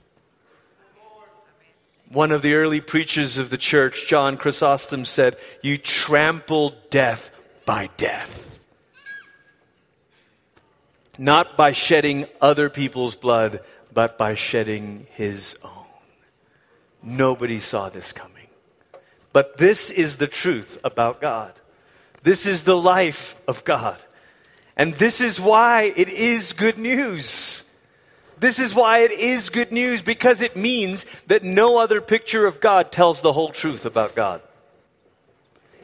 One 2.10 2.32
of 2.32 2.42
the 2.42 2.54
early 2.54 2.82
preachers 2.82 3.38
of 3.38 3.50
the 3.50 3.58
church, 3.58 4.08
John 4.08 4.38
Chrysostom, 4.38 5.06
said, 5.06 5.38
You 5.62 5.78
trample 5.78 6.74
death 6.90 7.32
by 7.66 7.90
death. 7.98 8.60
Not 11.18 11.58
by 11.58 11.72
shedding 11.72 12.28
other 12.40 12.70
people's 12.70 13.16
blood, 13.16 13.62
but 13.94 14.18
by 14.18 14.36
shedding 14.36 15.08
his 15.12 15.58
own. 15.64 15.72
Nobody 17.04 17.60
saw 17.60 17.90
this 17.90 18.12
coming. 18.12 18.48
But 19.34 19.58
this 19.58 19.90
is 19.90 20.18
the 20.18 20.28
truth 20.28 20.78
about 20.84 21.20
God. 21.20 21.54
This 22.24 22.46
is 22.46 22.64
the 22.64 22.78
life 22.78 23.36
of 23.48 23.64
God. 23.64 23.98
And 24.78 24.94
this 24.96 25.22
is 25.22 25.42
why 25.42 25.94
it 25.96 26.08
is 26.08 26.54
good 26.54 26.78
news. 26.78 27.64
This 28.40 28.60
is 28.60 28.76
why 28.76 29.00
it 29.00 29.12
is 29.12 29.50
good 29.50 29.72
news, 29.72 30.02
because 30.02 30.42
it 30.42 30.56
means 30.56 31.06
that 31.28 31.44
no 31.44 31.78
other 31.78 32.02
picture 32.02 32.46
of 32.46 32.60
God 32.60 32.92
tells 32.92 33.22
the 33.22 33.34
whole 33.34 33.50
truth 33.50 33.86
about 33.86 34.16
God. 34.16 34.42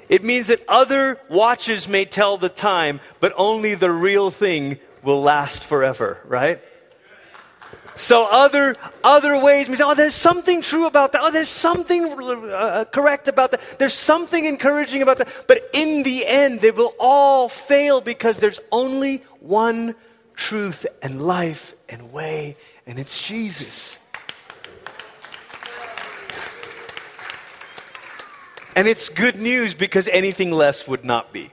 It 0.10 0.24
means 0.24 0.48
that 0.48 0.63
other 0.68 1.20
watches 1.30 1.88
may 1.88 2.06
tell 2.06 2.38
the 2.38 2.50
time, 2.50 3.00
but 3.20 3.34
only 3.36 3.74
the 3.74 3.89
real 3.89 4.30
thing 4.30 4.78
will 5.02 5.22
last 5.22 5.63
forever, 5.63 6.20
right? 6.26 6.62
So 7.96 8.26
other 8.26 8.76
other 9.04 9.38
ways 9.38 9.68
say, 9.68 9.84
oh, 9.84 9.94
there's 9.94 10.16
something 10.16 10.62
true 10.62 10.88
about 10.88 11.12
that. 11.12 11.22
Oh, 11.24 11.32
there's 11.32 11.50
something 11.50 12.06
uh, 12.06 12.86
correct 12.92 13.28
about 13.28 13.52
that. 13.52 13.62
There's 13.78 13.94
something 13.94 14.46
encouraging 14.46 15.02
about 15.02 15.20
that. 15.20 15.28
But 15.48 15.70
in 15.74 16.04
the 16.04 16.26
end, 16.26 16.62
they 16.62 16.72
will 16.72 16.96
all 17.00 17.50
fail 17.50 18.02
because 18.02 18.38
there's 18.38 18.60
only 18.72 19.24
one 19.39 19.96
truth 20.36 20.86
and 21.02 21.22
life 21.22 21.76
and 21.93 22.12
way, 22.12 22.58
and 22.86 22.99
it's 22.99 23.21
Jesus. 23.21 23.99
And 28.75 28.88
it's 28.88 29.10
good 29.10 29.36
news 29.36 29.75
because 29.75 30.08
anything 30.08 30.51
less 30.51 30.88
would 30.88 31.06
not 31.06 31.32
be. 31.32 31.51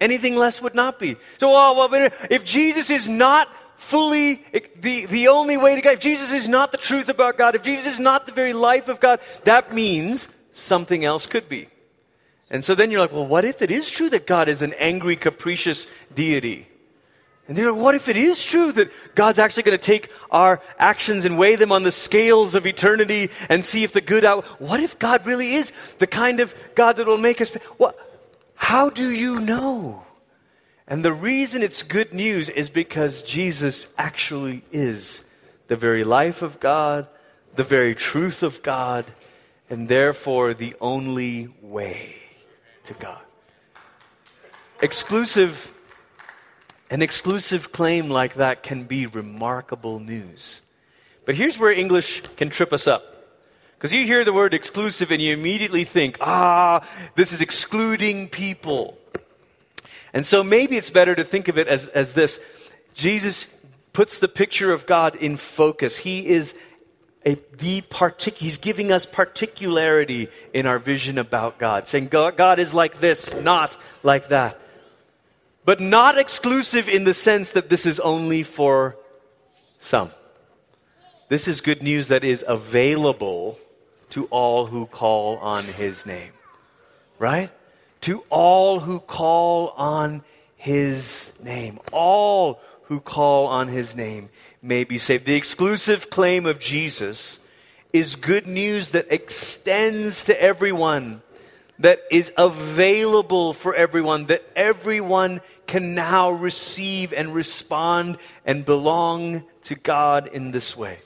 Anything 0.00 0.36
less 0.36 0.60
would 0.60 0.74
not 0.74 0.98
be. 0.98 1.16
So, 1.38 1.50
oh, 1.50 1.88
well, 1.88 2.10
if 2.30 2.44
Jesus 2.44 2.90
is 2.90 3.08
not 3.08 3.48
fully 3.76 4.44
the, 4.78 5.06
the 5.06 5.28
only 5.28 5.56
way 5.56 5.74
to 5.74 5.80
God, 5.80 5.94
if 5.94 6.00
Jesus 6.00 6.32
is 6.32 6.46
not 6.46 6.70
the 6.70 6.78
truth 6.78 7.08
about 7.08 7.38
God, 7.38 7.54
if 7.54 7.62
Jesus 7.62 7.94
is 7.94 7.98
not 7.98 8.26
the 8.26 8.32
very 8.32 8.52
life 8.52 8.88
of 8.88 9.00
God, 9.00 9.20
that 9.44 9.72
means 9.72 10.28
something 10.52 11.04
else 11.04 11.26
could 11.26 11.48
be. 11.48 11.68
And 12.50 12.62
so 12.62 12.74
then 12.74 12.90
you're 12.90 13.00
like, 13.00 13.12
well, 13.12 13.26
what 13.26 13.46
if 13.46 13.62
it 13.62 13.70
is 13.70 13.90
true 13.90 14.10
that 14.10 14.26
God 14.26 14.50
is 14.50 14.60
an 14.60 14.74
angry, 14.74 15.16
capricious 15.16 15.86
deity? 16.14 16.68
And 17.48 17.56
they're 17.56 17.70
like, 17.70 17.80
what 17.80 17.94
if 17.94 18.08
it 18.08 18.16
is 18.16 18.44
true 18.44 18.72
that 18.72 18.90
God's 19.14 19.38
actually 19.38 19.62
going 19.62 19.78
to 19.78 19.84
take 19.84 20.10
our 20.30 20.60
actions 20.78 21.24
and 21.24 21.38
weigh 21.38 21.54
them 21.54 21.70
on 21.70 21.84
the 21.84 21.92
scales 21.92 22.56
of 22.56 22.66
eternity 22.66 23.30
and 23.48 23.64
see 23.64 23.84
if 23.84 23.92
the 23.92 24.00
good 24.00 24.24
out? 24.24 24.44
What 24.60 24.80
if 24.80 24.98
God 24.98 25.26
really 25.26 25.54
is 25.54 25.70
the 25.98 26.08
kind 26.08 26.40
of 26.40 26.54
God 26.74 26.96
that 26.96 27.06
will 27.06 27.18
make 27.18 27.40
us? 27.40 27.54
What? 27.76 27.96
How 28.56 28.90
do 28.90 29.10
you 29.10 29.38
know? 29.38 30.02
And 30.88 31.04
the 31.04 31.12
reason 31.12 31.62
it's 31.62 31.82
good 31.82 32.12
news 32.12 32.48
is 32.48 32.68
because 32.68 33.22
Jesus 33.22 33.86
actually 33.96 34.64
is 34.72 35.22
the 35.68 35.76
very 35.76 36.04
life 36.04 36.42
of 36.42 36.58
God, 36.58 37.06
the 37.54 37.64
very 37.64 37.94
truth 37.94 38.42
of 38.42 38.62
God, 38.62 39.04
and 39.70 39.88
therefore 39.88 40.54
the 40.54 40.74
only 40.80 41.48
way 41.60 42.16
to 42.84 42.94
God. 42.94 43.20
Exclusive 44.80 45.72
an 46.90 47.02
exclusive 47.02 47.72
claim 47.72 48.08
like 48.08 48.34
that 48.34 48.62
can 48.62 48.84
be 48.84 49.06
remarkable 49.06 49.98
news. 49.98 50.62
But 51.24 51.34
here's 51.34 51.58
where 51.58 51.72
English 51.72 52.22
can 52.36 52.50
trip 52.50 52.72
us 52.72 52.86
up. 52.86 53.02
Because 53.76 53.92
you 53.92 54.06
hear 54.06 54.24
the 54.24 54.32
word 54.32 54.54
exclusive 54.54 55.10
and 55.10 55.20
you 55.20 55.34
immediately 55.34 55.84
think, 55.84 56.16
ah, 56.20 56.86
this 57.14 57.32
is 57.32 57.40
excluding 57.40 58.28
people. 58.28 58.96
And 60.14 60.24
so 60.24 60.42
maybe 60.42 60.76
it's 60.76 60.88
better 60.88 61.14
to 61.14 61.24
think 61.24 61.48
of 61.48 61.58
it 61.58 61.68
as, 61.68 61.88
as 61.88 62.14
this 62.14 62.40
Jesus 62.94 63.46
puts 63.92 64.18
the 64.18 64.28
picture 64.28 64.72
of 64.72 64.86
God 64.86 65.16
in 65.16 65.36
focus. 65.36 65.98
He 65.98 66.26
is 66.26 66.54
a, 67.26 67.34
the 67.58 67.82
partic- 67.82 68.36
he's 68.36 68.56
giving 68.56 68.92
us 68.92 69.04
particularity 69.04 70.28
in 70.54 70.66
our 70.66 70.78
vision 70.78 71.18
about 71.18 71.58
God, 71.58 71.88
saying 71.88 72.06
God, 72.06 72.36
God 72.36 72.58
is 72.58 72.72
like 72.72 73.00
this, 73.00 73.34
not 73.34 73.76
like 74.02 74.28
that 74.28 74.58
but 75.66 75.80
not 75.80 76.16
exclusive 76.16 76.88
in 76.88 77.02
the 77.02 77.12
sense 77.12 77.50
that 77.50 77.68
this 77.68 77.84
is 77.84 77.98
only 78.00 78.44
for 78.44 78.96
some. 79.80 80.12
This 81.28 81.48
is 81.48 81.60
good 81.60 81.82
news 81.82 82.06
that 82.08 82.22
is 82.22 82.44
available 82.46 83.58
to 84.10 84.26
all 84.26 84.66
who 84.66 84.86
call 84.86 85.38
on 85.38 85.64
his 85.64 86.06
name. 86.06 86.30
Right? 87.18 87.50
To 88.02 88.22
all 88.30 88.78
who 88.78 89.00
call 89.00 89.70
on 89.70 90.22
his 90.54 91.32
name. 91.42 91.80
All 91.90 92.60
who 92.84 93.00
call 93.00 93.48
on 93.48 93.66
his 93.66 93.96
name 93.96 94.28
may 94.62 94.84
be 94.84 94.98
saved. 94.98 95.26
The 95.26 95.34
exclusive 95.34 96.10
claim 96.10 96.46
of 96.46 96.60
Jesus 96.60 97.40
is 97.92 98.14
good 98.14 98.46
news 98.46 98.90
that 98.90 99.10
extends 99.10 100.22
to 100.24 100.40
everyone 100.40 101.22
that 101.78 102.00
is 102.10 102.32
available 102.36 103.52
for 103.52 103.74
everyone, 103.74 104.26
that 104.26 104.42
everyone 104.54 105.40
can 105.66 105.94
now 105.94 106.30
receive 106.30 107.12
and 107.12 107.34
respond 107.34 108.18
and 108.44 108.64
belong 108.64 109.44
to 109.64 109.74
God 109.74 110.28
in 110.28 110.52
this 110.52 110.76
way. 110.76 110.98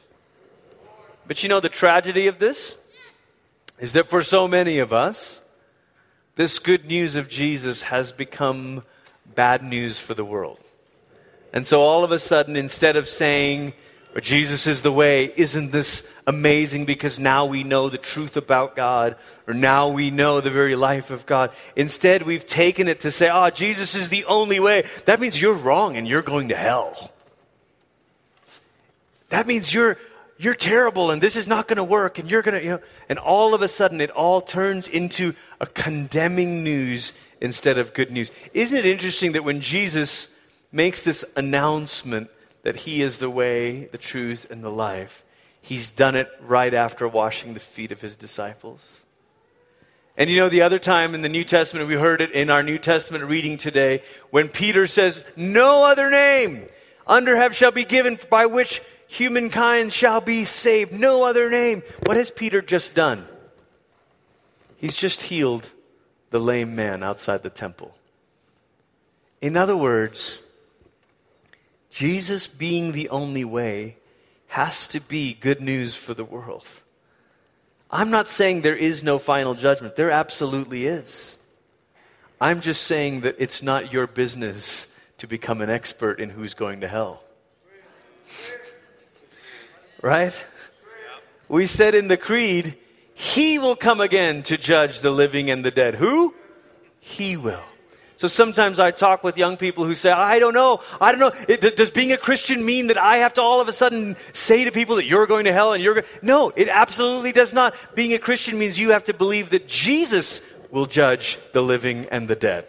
But 1.26 1.42
you 1.42 1.48
know, 1.48 1.60
the 1.60 1.68
tragedy 1.68 2.26
of 2.26 2.38
this 2.38 2.76
is 3.78 3.94
that 3.94 4.08
for 4.08 4.22
so 4.22 4.46
many 4.46 4.78
of 4.78 4.92
us, 4.92 5.40
this 6.36 6.58
good 6.58 6.86
news 6.86 7.16
of 7.16 7.28
Jesus 7.28 7.82
has 7.82 8.12
become 8.12 8.82
bad 9.34 9.62
news 9.62 9.98
for 9.98 10.14
the 10.14 10.24
world. 10.24 10.58
And 11.52 11.66
so 11.66 11.82
all 11.82 12.04
of 12.04 12.12
a 12.12 12.18
sudden, 12.18 12.56
instead 12.56 12.96
of 12.96 13.08
saying, 13.08 13.72
but 14.12 14.24
Jesus 14.24 14.66
is 14.66 14.82
the 14.82 14.92
way. 14.92 15.32
Isn't 15.36 15.70
this 15.70 16.06
amazing 16.26 16.84
because 16.84 17.18
now 17.18 17.46
we 17.46 17.62
know 17.62 17.88
the 17.88 17.98
truth 17.98 18.36
about 18.36 18.74
God, 18.74 19.16
or 19.46 19.54
now 19.54 19.88
we 19.88 20.10
know 20.10 20.40
the 20.40 20.50
very 20.50 20.74
life 20.76 21.10
of 21.10 21.26
God? 21.26 21.50
Instead, 21.76 22.22
we've 22.22 22.46
taken 22.46 22.88
it 22.88 23.00
to 23.00 23.10
say, 23.10 23.30
oh, 23.30 23.50
Jesus 23.50 23.94
is 23.94 24.08
the 24.08 24.24
only 24.24 24.58
way. 24.58 24.84
That 25.06 25.20
means 25.20 25.40
you're 25.40 25.54
wrong 25.54 25.96
and 25.96 26.08
you're 26.08 26.22
going 26.22 26.48
to 26.48 26.56
hell. 26.56 27.12
That 29.28 29.46
means 29.46 29.72
you're, 29.72 29.96
you're 30.38 30.54
terrible 30.54 31.12
and 31.12 31.22
this 31.22 31.36
is 31.36 31.46
not 31.46 31.68
going 31.68 31.76
to 31.76 31.84
work 31.84 32.18
and 32.18 32.28
you're 32.28 32.42
going 32.42 32.58
to, 32.58 32.64
you 32.64 32.70
know, 32.72 32.80
and 33.08 33.18
all 33.18 33.54
of 33.54 33.62
a 33.62 33.68
sudden 33.68 34.00
it 34.00 34.10
all 34.10 34.40
turns 34.40 34.88
into 34.88 35.34
a 35.60 35.66
condemning 35.66 36.64
news 36.64 37.12
instead 37.40 37.78
of 37.78 37.94
good 37.94 38.10
news. 38.10 38.30
Isn't 38.52 38.76
it 38.76 38.86
interesting 38.86 39.32
that 39.32 39.44
when 39.44 39.60
Jesus 39.60 40.28
makes 40.72 41.04
this 41.04 41.24
announcement, 41.36 42.28
that 42.62 42.76
He 42.76 43.02
is 43.02 43.18
the 43.18 43.30
way, 43.30 43.84
the 43.86 43.98
truth, 43.98 44.46
and 44.50 44.62
the 44.62 44.70
life, 44.70 45.24
He's 45.62 45.90
done 45.90 46.16
it 46.16 46.28
right 46.40 46.72
after 46.72 47.06
washing 47.06 47.54
the 47.54 47.60
feet 47.60 47.92
of 47.92 48.00
His 48.00 48.16
disciples. 48.16 49.00
And 50.16 50.28
you 50.28 50.40
know, 50.40 50.48
the 50.48 50.62
other 50.62 50.78
time 50.78 51.14
in 51.14 51.22
the 51.22 51.28
New 51.28 51.44
Testament, 51.44 51.88
we 51.88 51.94
heard 51.94 52.20
it 52.20 52.32
in 52.32 52.50
our 52.50 52.62
New 52.62 52.78
Testament 52.78 53.24
reading 53.24 53.56
today, 53.56 54.02
when 54.30 54.48
Peter 54.48 54.86
says, 54.86 55.24
No 55.36 55.84
other 55.84 56.10
name 56.10 56.66
under 57.06 57.36
heaven 57.36 57.54
shall 57.54 57.72
be 57.72 57.84
given 57.84 58.18
by 58.28 58.46
which 58.46 58.82
humankind 59.06 59.92
shall 59.92 60.20
be 60.20 60.44
saved. 60.44 60.92
No 60.92 61.24
other 61.24 61.50
name. 61.50 61.82
What 62.04 62.16
has 62.16 62.30
Peter 62.30 62.60
just 62.60 62.94
done? 62.94 63.26
He's 64.76 64.96
just 64.96 65.22
healed 65.22 65.68
the 66.30 66.38
lame 66.38 66.74
man 66.74 67.02
outside 67.02 67.42
the 67.42 67.50
temple. 67.50 67.94
In 69.40 69.56
other 69.56 69.76
words, 69.76 70.46
Jesus 71.90 72.46
being 72.46 72.92
the 72.92 73.08
only 73.08 73.44
way 73.44 73.96
has 74.48 74.88
to 74.88 75.00
be 75.00 75.34
good 75.34 75.60
news 75.60 75.94
for 75.94 76.14
the 76.14 76.24
world. 76.24 76.66
I'm 77.90 78.10
not 78.10 78.28
saying 78.28 78.62
there 78.62 78.76
is 78.76 79.02
no 79.02 79.18
final 79.18 79.54
judgment. 79.54 79.96
There 79.96 80.10
absolutely 80.10 80.86
is. 80.86 81.36
I'm 82.40 82.60
just 82.60 82.84
saying 82.84 83.22
that 83.22 83.36
it's 83.38 83.62
not 83.62 83.92
your 83.92 84.06
business 84.06 84.86
to 85.18 85.26
become 85.26 85.60
an 85.60 85.68
expert 85.68 86.20
in 86.20 86.30
who's 86.30 86.54
going 86.54 86.80
to 86.80 86.88
hell. 86.88 87.22
Right? 90.00 90.32
We 91.48 91.66
said 91.66 91.94
in 91.94 92.08
the 92.08 92.16
creed, 92.16 92.78
He 93.12 93.58
will 93.58 93.76
come 93.76 94.00
again 94.00 94.44
to 94.44 94.56
judge 94.56 95.00
the 95.00 95.10
living 95.10 95.50
and 95.50 95.64
the 95.64 95.70
dead. 95.70 95.96
Who? 95.96 96.34
He 97.00 97.36
will. 97.36 97.60
So 98.20 98.28
sometimes 98.28 98.78
I 98.78 98.90
talk 98.90 99.24
with 99.24 99.38
young 99.38 99.56
people 99.56 99.86
who 99.86 99.94
say, 99.94 100.10
I 100.10 100.38
don't 100.40 100.52
know. 100.52 100.82
I 101.00 101.10
don't 101.10 101.20
know. 101.20 101.32
It, 101.48 101.74
does 101.74 101.88
being 101.88 102.12
a 102.12 102.18
Christian 102.18 102.66
mean 102.66 102.88
that 102.88 102.98
I 102.98 103.16
have 103.16 103.32
to 103.34 103.40
all 103.40 103.62
of 103.62 103.68
a 103.68 103.72
sudden 103.72 104.14
say 104.34 104.64
to 104.64 104.70
people 104.70 104.96
that 104.96 105.06
you're 105.06 105.26
going 105.26 105.46
to 105.46 105.54
hell 105.54 105.72
and 105.72 105.82
you're 105.82 105.94
going 105.94 106.06
No, 106.20 106.52
it 106.54 106.68
absolutely 106.68 107.32
does 107.32 107.54
not. 107.54 107.74
Being 107.94 108.12
a 108.12 108.18
Christian 108.18 108.58
means 108.58 108.78
you 108.78 108.90
have 108.90 109.04
to 109.04 109.14
believe 109.14 109.48
that 109.50 109.66
Jesus 109.66 110.42
will 110.70 110.84
judge 110.84 111.38
the 111.54 111.62
living 111.62 112.08
and 112.10 112.28
the 112.28 112.36
dead. 112.36 112.66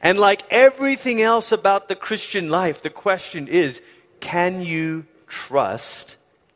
And 0.00 0.20
like 0.20 0.44
everything 0.52 1.20
else 1.20 1.50
about 1.50 1.88
the 1.88 1.96
Christian 1.96 2.48
life, 2.48 2.82
the 2.82 2.90
question 2.90 3.48
is 3.48 3.82
can 4.20 4.62
you 4.62 5.04
trust 5.26 6.14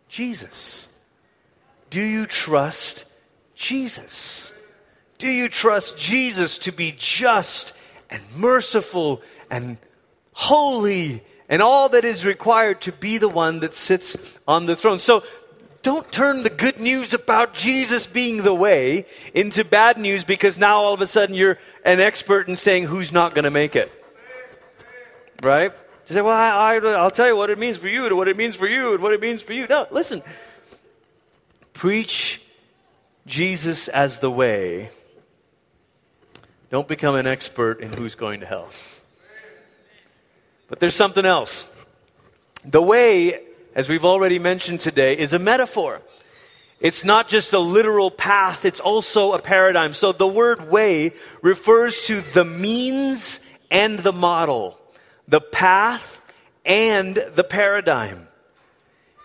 Jesus? 0.09 0.87
Do 1.91 2.01
you 2.01 2.27
trust 2.27 3.07
Jesus? 3.57 4.53
Do 5.25 5.31
you 5.31 5.49
trust 5.49 5.97
Jesus 5.97 6.59
to 6.59 6.71
be 6.71 6.93
just 6.99 7.73
and 8.11 8.23
merciful 8.37 9.23
and 9.49 9.79
holy 10.33 11.25
and 11.49 11.63
all 11.63 11.89
that 11.89 12.05
is 12.05 12.27
required 12.27 12.83
to 12.83 12.93
be 12.93 13.17
the 13.17 13.31
one 13.31 13.61
that 13.61 13.73
sits 13.73 14.19
on 14.47 14.67
the 14.67 14.77
throne? 14.77 14.99
So 14.99 15.25
don't 15.83 16.13
turn 16.13 16.43
the 16.43 16.51
good 16.51 16.79
news 16.79 17.15
about 17.15 17.55
Jesus 17.55 18.07
being 18.07 18.43
the 18.43 18.53
way 18.53 19.07
into 19.33 19.65
bad 19.65 19.97
news 19.97 20.25
because 20.25 20.59
now 20.59 20.77
all 20.77 20.93
of 20.93 21.01
a 21.01 21.07
sudden 21.07 21.35
you're 21.35 21.59
an 21.87 22.01
expert 22.01 22.47
in 22.47 22.57
saying 22.57 22.85
who's 22.85 23.11
not 23.11 23.35
going 23.35 23.45
to 23.45 23.51
make 23.51 23.77
it. 23.77 23.91
Right? 25.43 25.73
You 26.07 26.13
say, 26.13 26.21
well, 26.21 26.37
I, 26.37 26.81
will 26.81 27.11
tell 27.11 27.29
you 27.29 27.37
what 27.37 27.49
it 27.49 27.59
means 27.59 27.79
for 27.79 27.89
you 27.89 28.05
and 28.05 28.15
what 28.19 28.29
it 28.29 28.37
means 28.37 28.57
for 28.57 28.69
you 28.69 28.93
and 28.93 29.03
what 29.03 29.15
it 29.15 29.23
means 29.23 29.41
for 29.41 29.55
you. 29.55 29.67
No, 29.69 29.87
listen. 29.91 30.23
Preach 31.73 32.43
Jesus 33.27 33.89
as 33.89 34.21
the 34.21 34.31
way 34.31 34.91
don't 36.71 36.89
become 36.89 37.15
an 37.15 37.27
expert 37.27 37.81
in 37.81 37.93
who's 37.93 38.15
going 38.15 38.41
to 38.41 38.47
hell. 38.47 38.69
But 40.69 40.81
there's 40.81 40.95
something 40.95 41.27
else. 41.27 41.67
The 42.65 42.83
way, 42.83 43.41
as 43.75 43.89
we've 43.89 44.05
already 44.05 44.39
mentioned 44.39 44.81
today, 44.81 45.17
is 45.17 45.33
a 45.33 45.39
metaphor. 45.39 46.01
It's 46.81 47.05
not 47.05 47.29
just 47.29 47.53
a 47.53 47.59
literal 47.59 48.11
path, 48.11 48.65
it's 48.65 48.81
also 48.81 49.33
a 49.33 49.39
paradigm. 49.39 49.95
So 49.95 50.13
the 50.13 50.27
word 50.27 50.71
way 50.71 51.13
refers 51.43 52.07
to 52.07 52.21
the 52.21 52.45
means 52.45 53.41
and 53.71 53.99
the 53.99 54.13
model, 54.13 54.79
the 55.29 55.41
path 55.41 56.21
and 56.65 57.15
the 57.35 57.45
paradigm. 57.45 58.29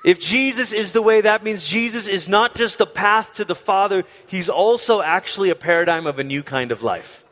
If 0.06 0.20
Jesus 0.20 0.72
is 0.72 0.94
the 0.94 1.02
way, 1.02 1.22
that 1.22 1.44
means 1.44 1.66
Jesus 1.66 2.08
is 2.08 2.30
not 2.30 2.56
just 2.56 2.78
the 2.78 2.86
path 2.86 3.34
to 3.34 3.46
the 3.46 3.56
Father, 3.56 4.06
he's 4.28 4.48
also 4.48 5.02
actually 5.02 5.50
a 5.50 5.56
paradigm 5.56 6.08
of 6.08 6.20
a 6.20 6.24
new 6.24 6.44
kind 6.44 6.72
of 6.72 6.84
life 6.84 7.26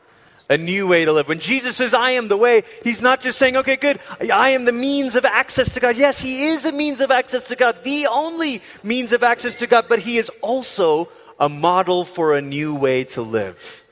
a 0.48 0.56
new 0.56 0.86
way 0.86 1.04
to 1.04 1.12
live. 1.12 1.28
When 1.28 1.40
Jesus 1.40 1.76
says, 1.76 1.92
I 1.92 2.12
am 2.12 2.28
the 2.28 2.36
way, 2.36 2.62
he's 2.82 3.02
not 3.02 3.20
just 3.20 3.38
saying, 3.38 3.56
okay, 3.58 3.76
good, 3.76 4.00
I 4.32 4.50
am 4.50 4.64
the 4.64 4.72
means 4.72 5.14
of 5.16 5.24
access 5.24 5.74
to 5.74 5.80
God. 5.80 5.96
Yes, 5.96 6.18
he 6.18 6.46
is 6.46 6.64
a 6.64 6.72
means 6.72 7.00
of 7.00 7.10
access 7.10 7.48
to 7.48 7.56
God, 7.56 7.84
the 7.84 8.06
only 8.06 8.62
means 8.82 9.12
of 9.12 9.22
access 9.22 9.54
to 9.56 9.66
God, 9.66 9.86
but 9.88 9.98
he 9.98 10.18
is 10.18 10.30
also 10.40 11.08
a 11.38 11.48
model 11.48 12.04
for 12.04 12.36
a 12.36 12.42
new 12.42 12.74
way 12.74 13.04
to 13.04 13.22
live. 13.22 13.84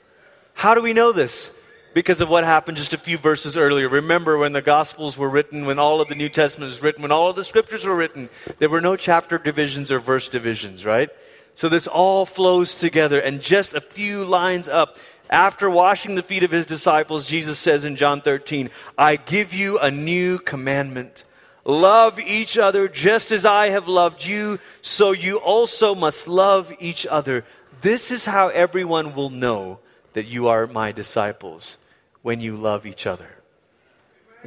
How 0.53 0.73
do 0.73 0.81
we 0.81 0.93
know 0.93 1.11
this? 1.11 1.51
Because 1.93 2.21
of 2.21 2.29
what 2.29 2.43
happened 2.43 2.77
just 2.77 2.93
a 2.93 2.97
few 2.97 3.17
verses 3.17 3.57
earlier. 3.57 3.89
Remember 3.89 4.37
when 4.37 4.53
the 4.53 4.61
Gospels 4.61 5.17
were 5.17 5.29
written, 5.29 5.65
when 5.65 5.79
all 5.79 6.01
of 6.01 6.09
the 6.09 6.15
New 6.15 6.29
Testament 6.29 6.69
was 6.69 6.81
written, 6.81 7.01
when 7.01 7.11
all 7.11 7.29
of 7.29 7.35
the 7.35 7.43
Scriptures 7.43 7.85
were 7.85 7.95
written, 7.95 8.29
there 8.59 8.69
were 8.69 8.81
no 8.81 8.95
chapter 8.95 9.37
divisions 9.37 9.91
or 9.91 9.99
verse 9.99 10.27
divisions, 10.27 10.85
right? 10.85 11.09
So 11.55 11.69
this 11.69 11.87
all 11.87 12.27
flows 12.27 12.75
together, 12.75 13.19
and 13.19 13.41
just 13.41 13.73
a 13.73 13.81
few 13.81 14.25
lines 14.25 14.67
up, 14.67 14.97
after 15.29 15.69
washing 15.69 16.15
the 16.15 16.23
feet 16.23 16.43
of 16.43 16.51
his 16.51 16.65
disciples, 16.65 17.27
Jesus 17.27 17.59
says 17.59 17.85
in 17.85 17.95
John 17.95 18.21
13, 18.21 18.69
I 18.97 19.15
give 19.15 19.53
you 19.53 19.79
a 19.79 19.91
new 19.91 20.39
commandment. 20.39 21.23
Love 21.65 22.19
each 22.19 22.57
other 22.57 22.87
just 22.87 23.31
as 23.31 23.45
I 23.45 23.69
have 23.69 23.87
loved 23.87 24.25
you, 24.25 24.59
so 24.81 25.11
you 25.11 25.37
also 25.37 25.93
must 25.95 26.27
love 26.27 26.73
each 26.79 27.05
other. 27.05 27.43
This 27.81 28.09
is 28.11 28.25
how 28.25 28.47
everyone 28.47 29.15
will 29.15 29.29
know 29.29 29.79
that 30.13 30.25
you 30.25 30.47
are 30.47 30.65
my 30.65 30.91
disciples 30.91 31.77
when 32.21 32.39
you 32.39 32.55
love 32.55 32.85
each 32.85 33.05
other. 33.05 33.27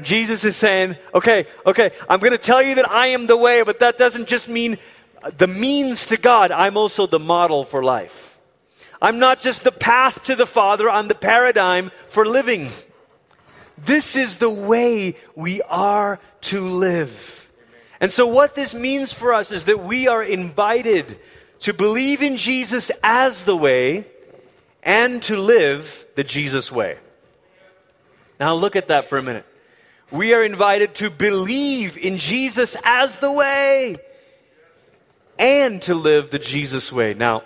Jesus 0.00 0.44
is 0.44 0.56
saying, 0.56 0.96
okay, 1.14 1.46
okay, 1.66 1.90
I'm 2.08 2.20
going 2.20 2.32
to 2.32 2.38
tell 2.38 2.62
you 2.62 2.76
that 2.76 2.90
I 2.90 3.08
am 3.08 3.26
the 3.26 3.36
way, 3.36 3.62
but 3.62 3.80
that 3.80 3.98
doesn't 3.98 4.28
just 4.28 4.48
mean 4.48 4.78
the 5.36 5.46
means 5.46 6.06
to 6.06 6.16
God. 6.16 6.50
I'm 6.50 6.76
also 6.76 7.06
the 7.06 7.18
model 7.18 7.64
for 7.64 7.82
life. 7.82 8.29
I'm 9.02 9.18
not 9.18 9.40
just 9.40 9.64
the 9.64 9.72
path 9.72 10.24
to 10.24 10.36
the 10.36 10.46
Father, 10.46 10.90
I'm 10.90 11.08
the 11.08 11.14
paradigm 11.14 11.90
for 12.08 12.26
living. 12.26 12.68
This 13.78 14.14
is 14.14 14.36
the 14.36 14.50
way 14.50 15.16
we 15.34 15.62
are 15.62 16.20
to 16.42 16.68
live. 16.68 17.50
And 18.00 18.12
so, 18.12 18.26
what 18.26 18.54
this 18.54 18.74
means 18.74 19.12
for 19.12 19.34
us 19.34 19.52
is 19.52 19.66
that 19.66 19.84
we 19.84 20.08
are 20.08 20.22
invited 20.22 21.18
to 21.60 21.72
believe 21.72 22.22
in 22.22 22.36
Jesus 22.36 22.90
as 23.02 23.44
the 23.44 23.56
way 23.56 24.06
and 24.82 25.22
to 25.24 25.36
live 25.36 26.06
the 26.14 26.24
Jesus 26.24 26.72
way. 26.72 26.98
Now, 28.38 28.54
look 28.54 28.76
at 28.76 28.88
that 28.88 29.08
for 29.08 29.18
a 29.18 29.22
minute. 29.22 29.44
We 30.10 30.34
are 30.34 30.42
invited 30.42 30.94
to 30.96 31.10
believe 31.10 31.96
in 31.96 32.16
Jesus 32.16 32.76
as 32.82 33.18
the 33.18 33.30
way 33.30 33.98
and 35.38 35.80
to 35.82 35.94
live 35.94 36.30
the 36.30 36.38
Jesus 36.38 36.90
way. 36.90 37.14
Now, 37.14 37.42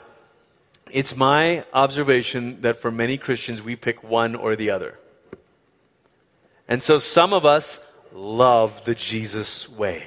it's 0.94 1.16
my 1.16 1.64
observation 1.72 2.60
that 2.60 2.78
for 2.78 2.92
many 2.92 3.18
Christians, 3.18 3.60
we 3.60 3.74
pick 3.74 4.04
one 4.04 4.36
or 4.36 4.54
the 4.54 4.70
other. 4.70 4.96
And 6.68 6.80
so 6.80 7.00
some 7.00 7.32
of 7.32 7.44
us 7.44 7.80
love 8.12 8.84
the 8.84 8.94
Jesus 8.94 9.68
way. 9.68 10.04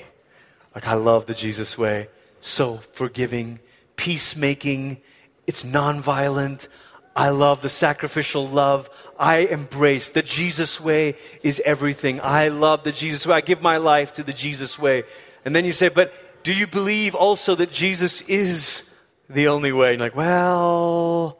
Like, 0.73 0.87
I 0.87 0.93
love 0.93 1.25
the 1.25 1.33
Jesus 1.33 1.77
way. 1.77 2.07
So 2.39 2.77
forgiving, 2.93 3.59
peacemaking, 3.97 5.01
it's 5.45 5.63
nonviolent. 5.63 6.69
I 7.13 7.29
love 7.31 7.61
the 7.61 7.67
sacrificial 7.67 8.47
love. 8.47 8.89
I 9.19 9.39
embrace 9.39 10.07
the 10.07 10.21
Jesus 10.21 10.79
way 10.79 11.17
is 11.43 11.61
everything. 11.65 12.21
I 12.21 12.47
love 12.47 12.85
the 12.85 12.93
Jesus 12.93 13.27
way. 13.27 13.35
I 13.35 13.41
give 13.41 13.61
my 13.61 13.75
life 13.75 14.13
to 14.13 14.23
the 14.23 14.31
Jesus 14.31 14.79
way. 14.79 15.03
And 15.43 15.53
then 15.53 15.65
you 15.65 15.73
say, 15.73 15.89
but 15.89 16.13
do 16.43 16.53
you 16.53 16.65
believe 16.65 17.13
also 17.13 17.55
that 17.55 17.73
Jesus 17.73 18.21
is 18.21 18.89
the 19.29 19.47
only 19.47 19.71
way. 19.71 19.91
And 19.91 20.01
like, 20.01 20.15
well, 20.15 21.37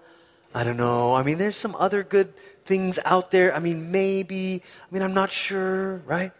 I 0.54 0.64
don't 0.64 0.78
know. 0.78 1.16
I 1.16 1.24
mean, 1.24 1.38
there's 1.38 1.56
some 1.56 1.76
other 1.76 2.04
good 2.04 2.34
things 2.66 3.00
out 3.06 3.32
there. 3.32 3.56
I 3.56 3.60
mean, 3.60 3.92
maybe. 3.92 4.62
I 4.64 4.94
mean, 4.94 5.04
I'm 5.04 5.14
not 5.14 5.32
sure, 5.32 5.98
right? 6.06 6.32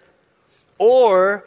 Or 0.78 1.46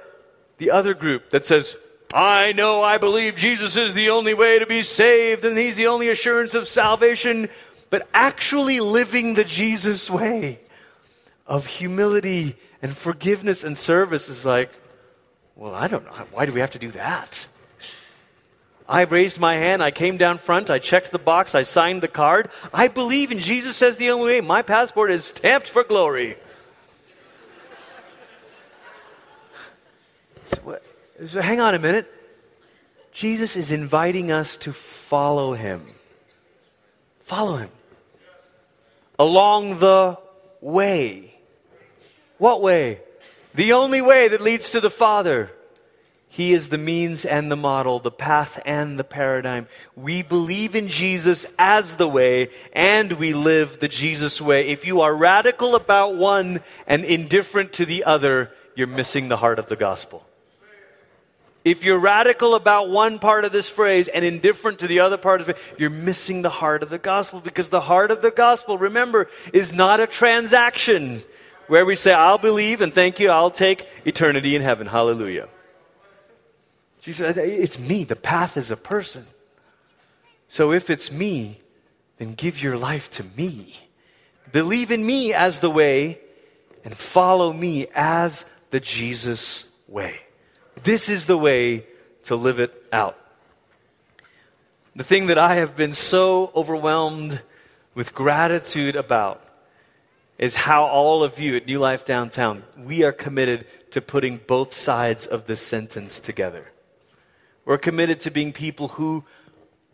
the 0.58 0.70
other 0.70 0.94
group 0.94 1.30
that 1.30 1.44
says, 1.44 1.76
I 2.12 2.52
know 2.52 2.82
I 2.82 2.98
believe 2.98 3.36
Jesus 3.36 3.76
is 3.76 3.94
the 3.94 4.10
only 4.10 4.34
way 4.34 4.58
to 4.58 4.66
be 4.66 4.82
saved 4.82 5.44
and 5.44 5.56
he's 5.56 5.76
the 5.76 5.86
only 5.86 6.08
assurance 6.08 6.54
of 6.54 6.66
salvation, 6.66 7.48
but 7.88 8.08
actually 8.12 8.80
living 8.80 9.34
the 9.34 9.44
Jesus 9.44 10.10
way 10.10 10.58
of 11.46 11.66
humility 11.66 12.56
and 12.82 12.96
forgiveness 12.96 13.62
and 13.62 13.76
service 13.78 14.28
is 14.28 14.44
like, 14.44 14.70
well, 15.54 15.74
I 15.74 15.86
don't 15.86 16.04
know. 16.04 16.12
Why 16.32 16.46
do 16.46 16.52
we 16.52 16.60
have 16.60 16.70
to 16.72 16.78
do 16.78 16.90
that? 16.92 17.46
I 18.90 19.02
raised 19.02 19.38
my 19.38 19.56
hand, 19.56 19.84
I 19.84 19.92
came 19.92 20.16
down 20.16 20.38
front, 20.38 20.68
I 20.68 20.80
checked 20.80 21.12
the 21.12 21.18
box, 21.20 21.54
I 21.54 21.62
signed 21.62 22.02
the 22.02 22.08
card. 22.08 22.50
I 22.74 22.88
believe 22.88 23.30
in 23.30 23.38
Jesus 23.38 23.76
says 23.76 23.98
the 23.98 24.10
only 24.10 24.32
way. 24.32 24.40
My 24.40 24.62
passport 24.62 25.12
is 25.12 25.24
stamped 25.24 25.68
for 25.68 25.84
glory. 25.84 26.36
So, 30.46 30.80
so 31.24 31.40
hang 31.40 31.60
on 31.60 31.76
a 31.76 31.78
minute. 31.78 32.12
Jesus 33.12 33.54
is 33.54 33.70
inviting 33.70 34.32
us 34.32 34.56
to 34.56 34.72
follow 34.72 35.54
him. 35.54 35.86
Follow 37.20 37.58
him. 37.58 37.70
Along 39.20 39.78
the 39.78 40.18
way. 40.60 41.38
What 42.38 42.60
way? 42.60 43.02
The 43.54 43.74
only 43.74 44.00
way 44.00 44.26
that 44.26 44.40
leads 44.40 44.70
to 44.70 44.80
the 44.80 44.90
Father. 44.90 45.52
He 46.32 46.52
is 46.52 46.68
the 46.68 46.78
means 46.78 47.24
and 47.24 47.50
the 47.50 47.56
model, 47.56 47.98
the 47.98 48.12
path 48.12 48.60
and 48.64 48.96
the 48.96 49.04
paradigm. 49.04 49.66
We 49.96 50.22
believe 50.22 50.76
in 50.76 50.86
Jesus 50.86 51.44
as 51.58 51.96
the 51.96 52.06
way, 52.06 52.50
and 52.72 53.12
we 53.14 53.32
live 53.32 53.80
the 53.80 53.88
Jesus 53.88 54.40
way. 54.40 54.68
If 54.68 54.86
you 54.86 55.00
are 55.00 55.12
radical 55.12 55.74
about 55.74 56.14
one 56.14 56.60
and 56.86 57.04
indifferent 57.04 57.72
to 57.74 57.84
the 57.84 58.04
other, 58.04 58.52
you're 58.76 58.86
missing 58.86 59.28
the 59.28 59.36
heart 59.36 59.58
of 59.58 59.66
the 59.66 59.74
gospel. 59.74 60.24
If 61.64 61.84
you're 61.84 61.98
radical 61.98 62.54
about 62.54 62.90
one 62.90 63.18
part 63.18 63.44
of 63.44 63.50
this 63.50 63.68
phrase 63.68 64.06
and 64.06 64.24
indifferent 64.24 64.78
to 64.78 64.86
the 64.86 65.00
other 65.00 65.16
part 65.16 65.40
of 65.40 65.48
it, 65.48 65.58
you're 65.78 65.90
missing 65.90 66.42
the 66.42 66.48
heart 66.48 66.84
of 66.84 66.90
the 66.90 66.98
gospel 66.98 67.40
because 67.40 67.70
the 67.70 67.80
heart 67.80 68.12
of 68.12 68.22
the 68.22 68.30
gospel, 68.30 68.78
remember, 68.78 69.28
is 69.52 69.72
not 69.72 69.98
a 69.98 70.06
transaction 70.06 71.24
where 71.66 71.84
we 71.84 71.96
say, 71.96 72.14
I'll 72.14 72.38
believe 72.38 72.82
and 72.82 72.94
thank 72.94 73.18
you, 73.18 73.30
I'll 73.30 73.50
take 73.50 73.88
eternity 74.04 74.54
in 74.54 74.62
heaven. 74.62 74.86
Hallelujah. 74.86 75.48
She 77.00 77.12
said, 77.12 77.38
It's 77.38 77.78
me. 77.78 78.04
The 78.04 78.16
path 78.16 78.56
is 78.56 78.70
a 78.70 78.76
person. 78.76 79.26
So 80.48 80.72
if 80.72 80.90
it's 80.90 81.10
me, 81.10 81.60
then 82.18 82.34
give 82.34 82.62
your 82.62 82.76
life 82.76 83.10
to 83.12 83.24
me. 83.36 83.78
Believe 84.52 84.90
in 84.90 85.04
me 85.04 85.32
as 85.32 85.60
the 85.60 85.70
way 85.70 86.18
and 86.84 86.96
follow 86.96 87.52
me 87.52 87.86
as 87.94 88.44
the 88.70 88.80
Jesus 88.80 89.68
way. 89.88 90.20
This 90.82 91.08
is 91.08 91.26
the 91.26 91.38
way 91.38 91.86
to 92.24 92.36
live 92.36 92.60
it 92.60 92.72
out. 92.92 93.16
The 94.96 95.04
thing 95.04 95.26
that 95.26 95.38
I 95.38 95.56
have 95.56 95.76
been 95.76 95.92
so 95.92 96.50
overwhelmed 96.54 97.40
with 97.94 98.14
gratitude 98.14 98.96
about 98.96 99.42
is 100.36 100.54
how 100.54 100.84
all 100.84 101.22
of 101.22 101.38
you 101.38 101.56
at 101.56 101.66
New 101.66 101.78
Life 101.78 102.04
Downtown, 102.04 102.64
we 102.76 103.04
are 103.04 103.12
committed 103.12 103.66
to 103.92 104.00
putting 104.00 104.38
both 104.46 104.74
sides 104.74 105.26
of 105.26 105.46
this 105.46 105.60
sentence 105.60 106.18
together. 106.18 106.69
We're 107.64 107.78
committed 107.78 108.20
to 108.22 108.30
being 108.30 108.52
people 108.52 108.88
who 108.88 109.24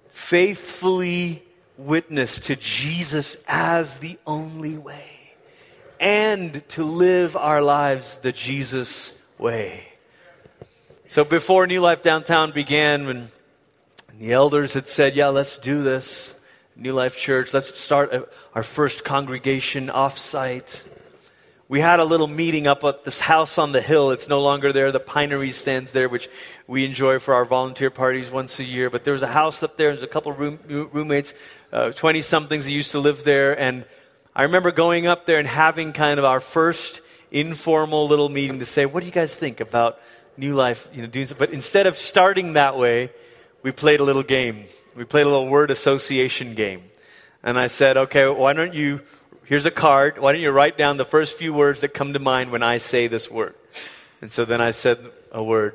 faithfully 0.08 1.42
witness 1.76 2.38
to 2.40 2.56
Jesus 2.56 3.36
as 3.46 3.98
the 3.98 4.18
only 4.26 4.78
way 4.78 5.16
and 6.00 6.66
to 6.70 6.84
live 6.84 7.36
our 7.36 7.62
lives 7.62 8.18
the 8.18 8.32
Jesus 8.32 9.18
way. 9.38 9.84
So 11.08 11.24
before 11.24 11.66
New 11.66 11.80
Life 11.80 12.02
Downtown 12.02 12.52
began, 12.52 13.06
when 13.06 13.30
the 14.18 14.32
elders 14.32 14.72
had 14.74 14.88
said, 14.88 15.14
Yeah, 15.14 15.28
let's 15.28 15.58
do 15.58 15.82
this, 15.82 16.34
New 16.74 16.92
Life 16.92 17.16
Church, 17.16 17.54
let's 17.54 17.78
start 17.78 18.30
our 18.54 18.62
first 18.62 19.04
congregation 19.04 19.88
offsite. 19.88 20.82
We 21.68 21.80
had 21.80 21.98
a 21.98 22.04
little 22.04 22.28
meeting 22.28 22.66
up 22.66 22.84
at 22.84 23.04
this 23.04 23.18
house 23.18 23.58
on 23.58 23.72
the 23.72 23.80
hill. 23.82 24.12
It's 24.12 24.28
no 24.28 24.40
longer 24.40 24.72
there. 24.72 24.92
The 24.92 25.00
pinery 25.00 25.50
stands 25.50 25.90
there, 25.90 26.08
which 26.08 26.28
we 26.68 26.84
enjoy 26.84 27.18
for 27.18 27.34
our 27.34 27.44
volunteer 27.44 27.90
parties 27.90 28.30
once 28.30 28.60
a 28.60 28.64
year. 28.64 28.88
But 28.88 29.02
there 29.02 29.12
was 29.12 29.22
a 29.22 29.26
house 29.26 29.62
up 29.64 29.76
there. 29.76 29.88
There's 29.88 30.04
a 30.04 30.06
couple 30.06 30.32
room, 30.32 30.60
roommates, 30.68 31.34
20 31.72 32.18
uh, 32.18 32.22
somethings 32.22 32.66
that 32.66 32.70
used 32.70 32.92
to 32.92 33.00
live 33.00 33.24
there. 33.24 33.58
And 33.58 33.84
I 34.34 34.44
remember 34.44 34.70
going 34.70 35.08
up 35.08 35.26
there 35.26 35.38
and 35.38 35.48
having 35.48 35.92
kind 35.92 36.20
of 36.20 36.24
our 36.24 36.40
first 36.40 37.00
informal 37.32 38.06
little 38.06 38.28
meeting 38.28 38.60
to 38.60 38.66
say, 38.66 38.86
What 38.86 39.00
do 39.00 39.06
you 39.06 39.12
guys 39.12 39.34
think 39.34 39.58
about 39.60 39.98
New 40.36 40.54
Life, 40.54 40.88
you 40.92 41.02
know, 41.02 41.08
doing 41.08 41.28
But 41.38 41.50
instead 41.50 41.86
of 41.86 41.96
starting 41.96 42.52
that 42.52 42.78
way, 42.78 43.10
we 43.62 43.72
played 43.72 44.00
a 44.00 44.04
little 44.04 44.22
game. 44.22 44.66
We 44.94 45.04
played 45.04 45.26
a 45.26 45.28
little 45.28 45.48
word 45.48 45.70
association 45.70 46.54
game. 46.54 46.84
And 47.42 47.58
I 47.58 47.68
said, 47.68 47.96
okay, 47.96 48.26
why 48.26 48.52
don't 48.52 48.74
you, 48.74 49.00
here's 49.46 49.66
a 49.66 49.70
card. 49.70 50.18
Why 50.18 50.32
don't 50.32 50.40
you 50.40 50.50
write 50.50 50.76
down 50.76 50.96
the 50.96 51.04
first 51.04 51.38
few 51.38 51.54
words 51.54 51.80
that 51.80 51.88
come 51.88 52.12
to 52.12 52.18
mind 52.18 52.50
when 52.50 52.62
I 52.62 52.78
say 52.78 53.08
this 53.08 53.30
word? 53.30 53.54
And 54.20 54.30
so 54.30 54.44
then 54.44 54.60
I 54.60 54.70
said 54.70 54.98
a 55.32 55.42
word. 55.42 55.74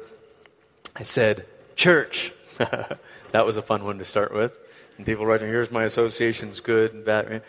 I 0.95 1.03
said, 1.03 1.45
church. 1.75 2.31
that 2.57 3.45
was 3.45 3.57
a 3.57 3.61
fun 3.61 3.83
one 3.83 3.97
to 3.97 4.05
start 4.05 4.33
with. 4.33 4.53
And 4.97 5.05
people 5.05 5.25
writing, 5.25 5.47
here's 5.47 5.71
my 5.71 5.85
associations, 5.85 6.59
good 6.59 6.93
and 6.93 7.03
bad. 7.03 7.43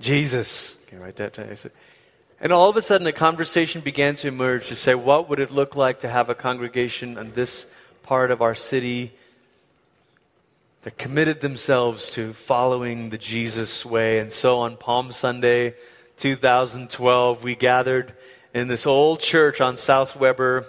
Jesus. 0.00 0.74
Can 0.86 0.98
you 0.98 1.04
write 1.04 1.16
that 1.16 1.34
down? 1.34 1.54
And 2.40 2.52
all 2.52 2.68
of 2.68 2.76
a 2.76 2.82
sudden, 2.82 3.06
a 3.06 3.12
conversation 3.12 3.80
began 3.80 4.14
to 4.16 4.28
emerge 4.28 4.68
to 4.68 4.76
say, 4.76 4.94
what 4.94 5.28
would 5.28 5.40
it 5.40 5.50
look 5.50 5.76
like 5.76 6.00
to 6.00 6.08
have 6.08 6.30
a 6.30 6.34
congregation 6.34 7.18
in 7.18 7.34
this 7.34 7.66
part 8.02 8.30
of 8.30 8.40
our 8.40 8.54
city 8.54 9.12
that 10.82 10.98
committed 10.98 11.40
themselves 11.40 12.10
to 12.10 12.32
following 12.32 13.10
the 13.10 13.18
Jesus 13.18 13.84
way? 13.84 14.18
And 14.18 14.30
so 14.30 14.58
on 14.58 14.76
Palm 14.76 15.12
Sunday 15.12 15.74
2012, 16.18 17.44
we 17.44 17.54
gathered 17.54 18.14
in 18.54 18.68
this 18.68 18.86
old 18.86 19.20
church 19.20 19.60
on 19.60 19.76
South 19.76 20.16
Weber 20.16 20.66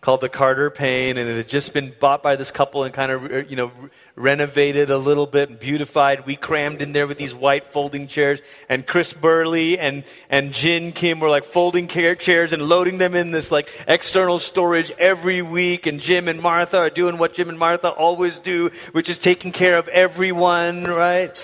called 0.00 0.22
the 0.22 0.28
Carter 0.28 0.70
Payne, 0.70 1.18
and 1.18 1.28
it 1.28 1.36
had 1.36 1.48
just 1.48 1.74
been 1.74 1.92
bought 2.00 2.22
by 2.22 2.36
this 2.36 2.50
couple 2.50 2.84
and 2.84 2.94
kind 2.94 3.12
of, 3.12 3.24
uh, 3.24 3.36
you 3.38 3.56
know, 3.56 3.70
renovated 4.16 4.88
a 4.90 4.96
little 4.96 5.26
bit 5.26 5.50
and 5.50 5.58
beautified. 5.58 6.24
We 6.24 6.36
crammed 6.36 6.80
in 6.80 6.92
there 6.92 7.06
with 7.06 7.18
these 7.18 7.34
white 7.34 7.70
folding 7.72 8.06
chairs, 8.06 8.40
and 8.68 8.86
Chris 8.86 9.12
Burley 9.12 9.78
and, 9.78 10.04
and 10.30 10.52
Jin 10.52 10.92
Kim 10.92 11.20
were 11.20 11.28
like 11.28 11.44
folding 11.44 11.86
chairs 11.86 12.52
and 12.54 12.62
loading 12.62 12.96
them 12.96 13.14
in 13.14 13.30
this 13.30 13.52
like 13.52 13.68
external 13.86 14.38
storage 14.38 14.90
every 14.92 15.42
week, 15.42 15.84
and 15.84 16.00
Jim 16.00 16.28
and 16.28 16.40
Martha 16.40 16.78
are 16.78 16.90
doing 16.90 17.18
what 17.18 17.34
Jim 17.34 17.50
and 17.50 17.58
Martha 17.58 17.88
always 17.88 18.38
do, 18.38 18.70
which 18.92 19.10
is 19.10 19.18
taking 19.18 19.52
care 19.52 19.76
of 19.76 19.86
everyone, 19.88 20.84
right? 20.84 21.36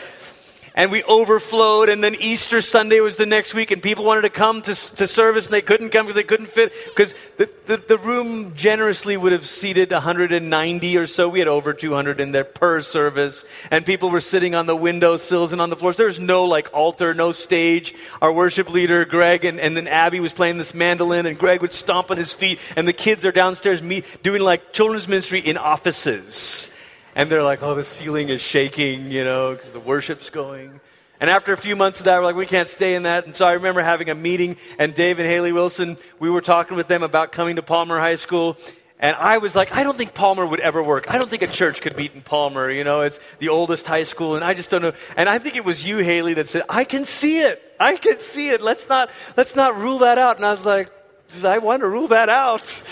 And 0.77 0.93
we 0.93 1.03
overflowed. 1.05 1.89
And 1.89 2.05
then 2.05 2.15
Easter 2.17 2.61
Sunday 2.61 3.01
was 3.01 3.17
the 3.17 3.27
next 3.27 3.55
week, 3.55 3.71
and 3.71 3.83
people 3.83 4.05
wanted 4.05 4.23
to 4.23 4.31
come 4.31 4.61
to, 4.63 4.75
to 4.75 5.07
service, 5.07 5.47
and 5.47 5.55
they 5.55 5.63
couldn't 5.63 5.89
come 5.89 6.07
because 6.07 6.15
they 6.15 6.23
couldn't 6.23 6.49
fit, 6.49 6.73
because 6.85 7.15
the, 7.39 7.49
the, 7.67 7.79
the, 7.79 7.97
room 7.99 8.55
generously 8.55 9.17
would 9.17 9.33
have 9.33 9.47
seated 9.47 9.91
190 9.91 10.97
or 10.99 11.07
so. 11.07 11.29
We 11.29 11.39
had 11.39 11.49
over 11.49 11.73
200 11.73 12.21
in 12.21 12.31
there 12.31 12.45
per 12.45 12.83
service, 12.83 13.45
and 13.71 13.87
people 13.87 14.11
were 14.11 14.21
sitting 14.21 14.55
on 14.55 14.67
the 14.67 14.77
window 14.77 15.17
sills 15.17 15.53
and 15.53 15.63
on 15.63 15.71
the 15.71 15.77
floors. 15.77 15.97
There 15.97 16.07
was 16.07 16.21
no 16.21 16.45
like 16.45 16.73
altar, 16.75 17.15
no 17.15 17.33
stage. 17.33 17.95
Our 18.21 18.33
worship 18.33 18.71
leader, 18.71 19.05
Greg, 19.07 19.47
and, 19.47 19.59
and 19.59 19.77
then 19.77 19.89
Abby 19.89 20.21
was 20.21 20.35
playing 20.35 20.59
this 20.59 20.75
mandolin, 20.75 21.25
and 21.25 21.39
Greg 21.39 21.63
would 21.63 21.73
stomp 21.73 22.11
on 22.11 22.19
his 22.19 22.33
feet, 22.33 22.59
and 22.77 22.87
the 22.87 22.93
kids 22.93 23.25
are 23.25 23.33
downstairs 23.33 23.83
me, 23.83 24.05
doing 24.23 24.43
like 24.43 24.73
children's 24.73 25.09
ministry 25.09 25.41
in 25.41 25.57
offices 25.57 26.71
and 27.17 27.31
they're 27.31 27.43
like, 27.43 27.63
oh, 27.63 27.75
the 27.75 27.83
ceiling 27.83 28.29
is 28.29 28.43
shaking, 28.43 29.11
you 29.11 29.25
know, 29.25 29.55
because 29.55 29.73
the 29.73 29.81
worship's 29.81 30.29
going. 30.29 30.81
And 31.19 31.31
after 31.31 31.55
a 31.55 31.57
few 31.57 31.75
months 31.75 31.99
of 31.99 32.05
that, 32.05 32.19
we're 32.19 32.27
like, 32.27 32.37
we 32.37 32.45
can't 32.45 32.69
stay 32.69 32.95
in 32.95 33.05
that. 33.05 33.25
And 33.25 33.35
so 33.35 33.47
I 33.47 33.53
remember 33.53 33.83
having 33.83 34.11
a 34.11 34.15
meeting, 34.15 34.59
and 34.79 34.95
Dave 34.95 35.19
and 35.19 35.27
Haley 35.27 35.51
Wilson, 35.51 35.97
we 36.19 36.29
were 36.29 36.43
talking 36.43 36.77
with 36.77 36.89
them 36.89 37.03
about 37.03 37.33
coming 37.33 37.57
to 37.57 37.63
Palmer 37.63 37.99
High 37.99 38.17
School. 38.17 38.59
And 39.01 39.17
I 39.17 39.39
was 39.39 39.55
like, 39.55 39.75
I 39.75 39.83
don't 39.83 39.97
think 39.97 40.13
Palmer 40.13 40.45
would 40.45 40.61
ever 40.61 40.83
work. 40.83 41.11
I 41.11 41.17
don't 41.17 41.31
think 41.31 41.41
a 41.41 41.47
church 41.47 41.81
could 41.81 41.97
meet 41.97 42.13
in 42.15 42.21
Palmer. 42.21 42.71
You 42.71 42.85
know, 42.85 43.01
it's 43.01 43.19
the 43.39 43.49
oldest 43.49 43.87
high 43.87 44.03
school, 44.03 44.37
and 44.37 44.45
I 44.45 44.53
just 44.53 44.69
don't 44.69 44.83
know. 44.83 44.93
And 45.17 45.27
I 45.27 45.39
think 45.39 45.57
it 45.57 45.65
was 45.65 45.87
you, 45.87 45.97
Haley, 45.99 46.35
that 46.35 46.51
said, 46.51 46.65
I 46.69 46.85
can 46.85 47.07
see 47.07 47.41
it. 47.41 47.63
I 47.81 47.97
can 47.97 48.19
see 48.19 48.51
it. 48.51 48.61
Let's 48.61 48.87
not, 48.91 49.11
let's 49.39 49.57
not 49.57 49.79
rule 49.79 50.01
that 50.01 50.19
out. 50.19 50.37
And 50.37 50.45
I 50.45 50.51
was 50.51 50.67
like, 50.67 50.91
I 51.43 51.59
want 51.59 51.81
to 51.81 51.89
rule 51.89 52.09
that 52.09 52.29
out. 52.29 52.83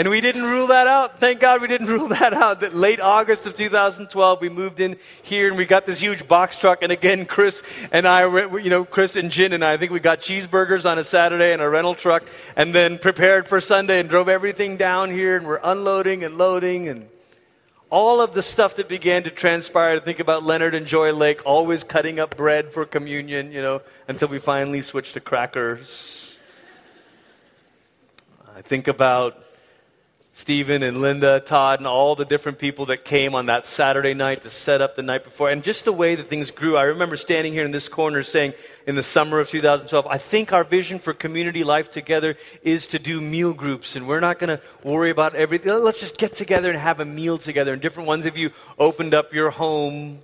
And 0.00 0.08
we 0.08 0.22
didn't 0.22 0.44
rule 0.44 0.68
that 0.68 0.86
out. 0.86 1.20
Thank 1.20 1.40
God 1.40 1.60
we 1.60 1.68
didn't 1.68 1.86
rule 1.98 2.08
that 2.08 2.32
out. 2.32 2.60
That 2.60 2.74
late 2.74 3.00
August 3.00 3.44
of 3.44 3.54
2012, 3.54 4.40
we 4.40 4.48
moved 4.48 4.80
in 4.80 4.96
here 5.20 5.46
and 5.46 5.58
we 5.58 5.66
got 5.66 5.84
this 5.84 6.00
huge 6.00 6.26
box 6.26 6.56
truck. 6.56 6.82
And 6.82 6.90
again, 6.90 7.26
Chris 7.26 7.62
and 7.92 8.08
I, 8.08 8.22
you 8.56 8.70
know, 8.70 8.86
Chris 8.86 9.16
and 9.16 9.30
Jin 9.30 9.52
and 9.52 9.62
I, 9.62 9.74
I 9.74 9.76
think 9.76 9.92
we 9.92 10.00
got 10.00 10.20
cheeseburgers 10.20 10.90
on 10.90 10.98
a 10.98 11.04
Saturday 11.04 11.52
in 11.52 11.60
a 11.60 11.68
rental 11.68 11.94
truck 11.94 12.22
and 12.56 12.74
then 12.74 12.96
prepared 12.96 13.46
for 13.46 13.60
Sunday 13.60 14.00
and 14.00 14.08
drove 14.08 14.30
everything 14.30 14.78
down 14.78 15.10
here 15.10 15.36
and 15.36 15.46
we're 15.46 15.60
unloading 15.62 16.24
and 16.24 16.38
loading 16.38 16.88
and 16.88 17.06
all 17.90 18.22
of 18.22 18.32
the 18.32 18.40
stuff 18.40 18.76
that 18.76 18.88
began 18.88 19.24
to 19.24 19.30
transpire 19.30 20.00
think 20.00 20.18
about 20.18 20.44
Leonard 20.44 20.74
and 20.74 20.86
Joy 20.86 21.12
Lake, 21.12 21.42
always 21.44 21.84
cutting 21.84 22.18
up 22.18 22.38
bread 22.38 22.72
for 22.72 22.86
communion, 22.86 23.52
you 23.52 23.60
know, 23.60 23.82
until 24.08 24.28
we 24.28 24.38
finally 24.38 24.80
switched 24.80 25.12
to 25.12 25.20
crackers. 25.20 26.38
I 28.56 28.62
think 28.62 28.88
about 28.88 29.44
Stephen 30.40 30.82
and 30.82 31.02
Linda, 31.02 31.38
Todd, 31.38 31.80
and 31.80 31.86
all 31.86 32.16
the 32.16 32.24
different 32.24 32.58
people 32.58 32.86
that 32.86 33.04
came 33.04 33.34
on 33.34 33.44
that 33.46 33.66
Saturday 33.66 34.14
night 34.14 34.40
to 34.40 34.50
set 34.50 34.80
up 34.80 34.96
the 34.96 35.02
night 35.02 35.22
before. 35.22 35.50
And 35.50 35.62
just 35.62 35.84
the 35.84 35.92
way 35.92 36.14
that 36.14 36.30
things 36.30 36.50
grew. 36.50 36.78
I 36.78 36.84
remember 36.84 37.16
standing 37.16 37.52
here 37.52 37.66
in 37.66 37.72
this 37.72 37.90
corner 37.90 38.22
saying 38.22 38.54
in 38.86 38.94
the 38.94 39.02
summer 39.02 39.38
of 39.38 39.50
2012, 39.50 40.06
I 40.06 40.16
think 40.16 40.54
our 40.54 40.64
vision 40.64 40.98
for 40.98 41.12
community 41.12 41.62
life 41.62 41.90
together 41.90 42.38
is 42.62 42.86
to 42.86 42.98
do 42.98 43.20
meal 43.20 43.52
groups. 43.52 43.96
And 43.96 44.08
we're 44.08 44.20
not 44.20 44.38
going 44.38 44.56
to 44.56 44.62
worry 44.82 45.10
about 45.10 45.34
everything. 45.34 45.74
Let's 45.74 46.00
just 46.00 46.16
get 46.16 46.32
together 46.32 46.70
and 46.70 46.78
have 46.78 47.00
a 47.00 47.04
meal 47.04 47.36
together. 47.36 47.74
And 47.74 47.82
different 47.82 48.06
ones 48.06 48.24
of 48.24 48.38
you 48.38 48.50
opened 48.78 49.12
up 49.12 49.34
your 49.34 49.50
home. 49.50 50.20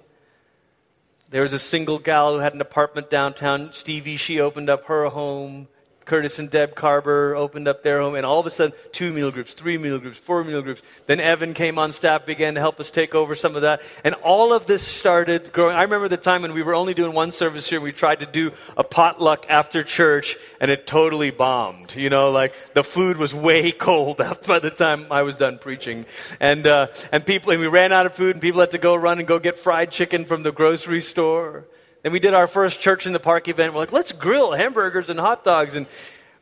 There 1.28 1.42
was 1.42 1.52
a 1.52 1.58
single 1.58 1.98
gal 1.98 2.32
who 2.32 2.38
had 2.38 2.54
an 2.54 2.62
apartment 2.62 3.10
downtown. 3.10 3.74
Stevie, 3.74 4.16
she 4.16 4.40
opened 4.40 4.70
up 4.70 4.86
her 4.86 5.10
home. 5.10 5.68
Curtis 6.06 6.38
and 6.38 6.48
Deb 6.48 6.76
Carver 6.76 7.34
opened 7.34 7.66
up 7.66 7.82
their 7.82 8.00
home, 8.00 8.14
and 8.14 8.24
all 8.24 8.38
of 8.38 8.46
a 8.46 8.50
sudden, 8.50 8.76
two 8.92 9.12
meal 9.12 9.32
groups, 9.32 9.54
three 9.54 9.76
meal 9.76 9.98
groups, 9.98 10.16
four 10.16 10.44
meal 10.44 10.62
groups. 10.62 10.80
Then 11.06 11.18
Evan 11.18 11.52
came 11.52 11.80
on 11.80 11.90
staff, 11.90 12.24
began 12.24 12.54
to 12.54 12.60
help 12.60 12.78
us 12.78 12.92
take 12.92 13.16
over 13.16 13.34
some 13.34 13.56
of 13.56 13.62
that. 13.62 13.82
And 14.04 14.14
all 14.14 14.52
of 14.52 14.66
this 14.66 14.86
started 14.86 15.52
growing. 15.52 15.74
I 15.74 15.82
remember 15.82 16.06
the 16.06 16.16
time 16.16 16.42
when 16.42 16.54
we 16.54 16.62
were 16.62 16.74
only 16.74 16.94
doing 16.94 17.12
one 17.12 17.32
service 17.32 17.68
here, 17.68 17.80
we 17.80 17.90
tried 17.90 18.20
to 18.20 18.26
do 18.26 18.52
a 18.76 18.84
potluck 18.84 19.46
after 19.48 19.82
church, 19.82 20.36
and 20.60 20.70
it 20.70 20.86
totally 20.86 21.32
bombed. 21.32 21.96
You 21.96 22.08
know, 22.08 22.30
like 22.30 22.54
the 22.74 22.84
food 22.84 23.16
was 23.16 23.34
way 23.34 23.72
cold 23.86 24.18
by 24.46 24.60
the 24.60 24.70
time 24.70 25.08
I 25.10 25.22
was 25.22 25.34
done 25.34 25.58
preaching. 25.58 26.06
And, 26.38 26.68
uh, 26.68 26.86
and 27.10 27.26
people, 27.26 27.50
and 27.50 27.60
we 27.60 27.66
ran 27.66 27.92
out 27.92 28.06
of 28.06 28.14
food, 28.14 28.36
and 28.36 28.40
people 28.40 28.60
had 28.60 28.70
to 28.70 28.78
go 28.78 28.94
run 28.94 29.18
and 29.18 29.26
go 29.26 29.40
get 29.40 29.58
fried 29.58 29.90
chicken 29.90 30.24
from 30.24 30.44
the 30.44 30.52
grocery 30.52 31.00
store. 31.00 31.66
And 32.06 32.12
we 32.12 32.20
did 32.20 32.34
our 32.34 32.46
first 32.46 32.78
church 32.78 33.08
in 33.08 33.12
the 33.12 33.18
park 33.18 33.48
event. 33.48 33.74
We're 33.74 33.80
like, 33.80 33.90
let's 33.90 34.12
grill 34.12 34.52
hamburgers 34.52 35.10
and 35.10 35.18
hot 35.18 35.42
dogs. 35.42 35.74
And 35.74 35.88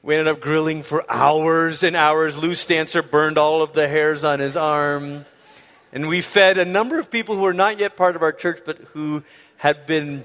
We 0.02 0.14
ended 0.14 0.34
up 0.34 0.42
grilling 0.42 0.82
for 0.82 1.10
hours 1.10 1.82
and 1.82 1.96
hours. 1.96 2.36
Lou 2.36 2.54
Stancer 2.54 3.00
burned 3.00 3.38
all 3.38 3.62
of 3.62 3.72
the 3.72 3.88
hairs 3.88 4.24
on 4.24 4.40
his 4.40 4.58
arm. 4.58 5.24
And 5.90 6.06
we 6.06 6.20
fed 6.20 6.58
a 6.58 6.66
number 6.66 6.98
of 6.98 7.10
people 7.10 7.34
who 7.34 7.40
were 7.40 7.54
not 7.54 7.80
yet 7.80 7.96
part 7.96 8.14
of 8.14 8.20
our 8.20 8.30
church, 8.30 8.60
but 8.66 8.76
who 8.92 9.22
had 9.56 9.86
been 9.86 10.24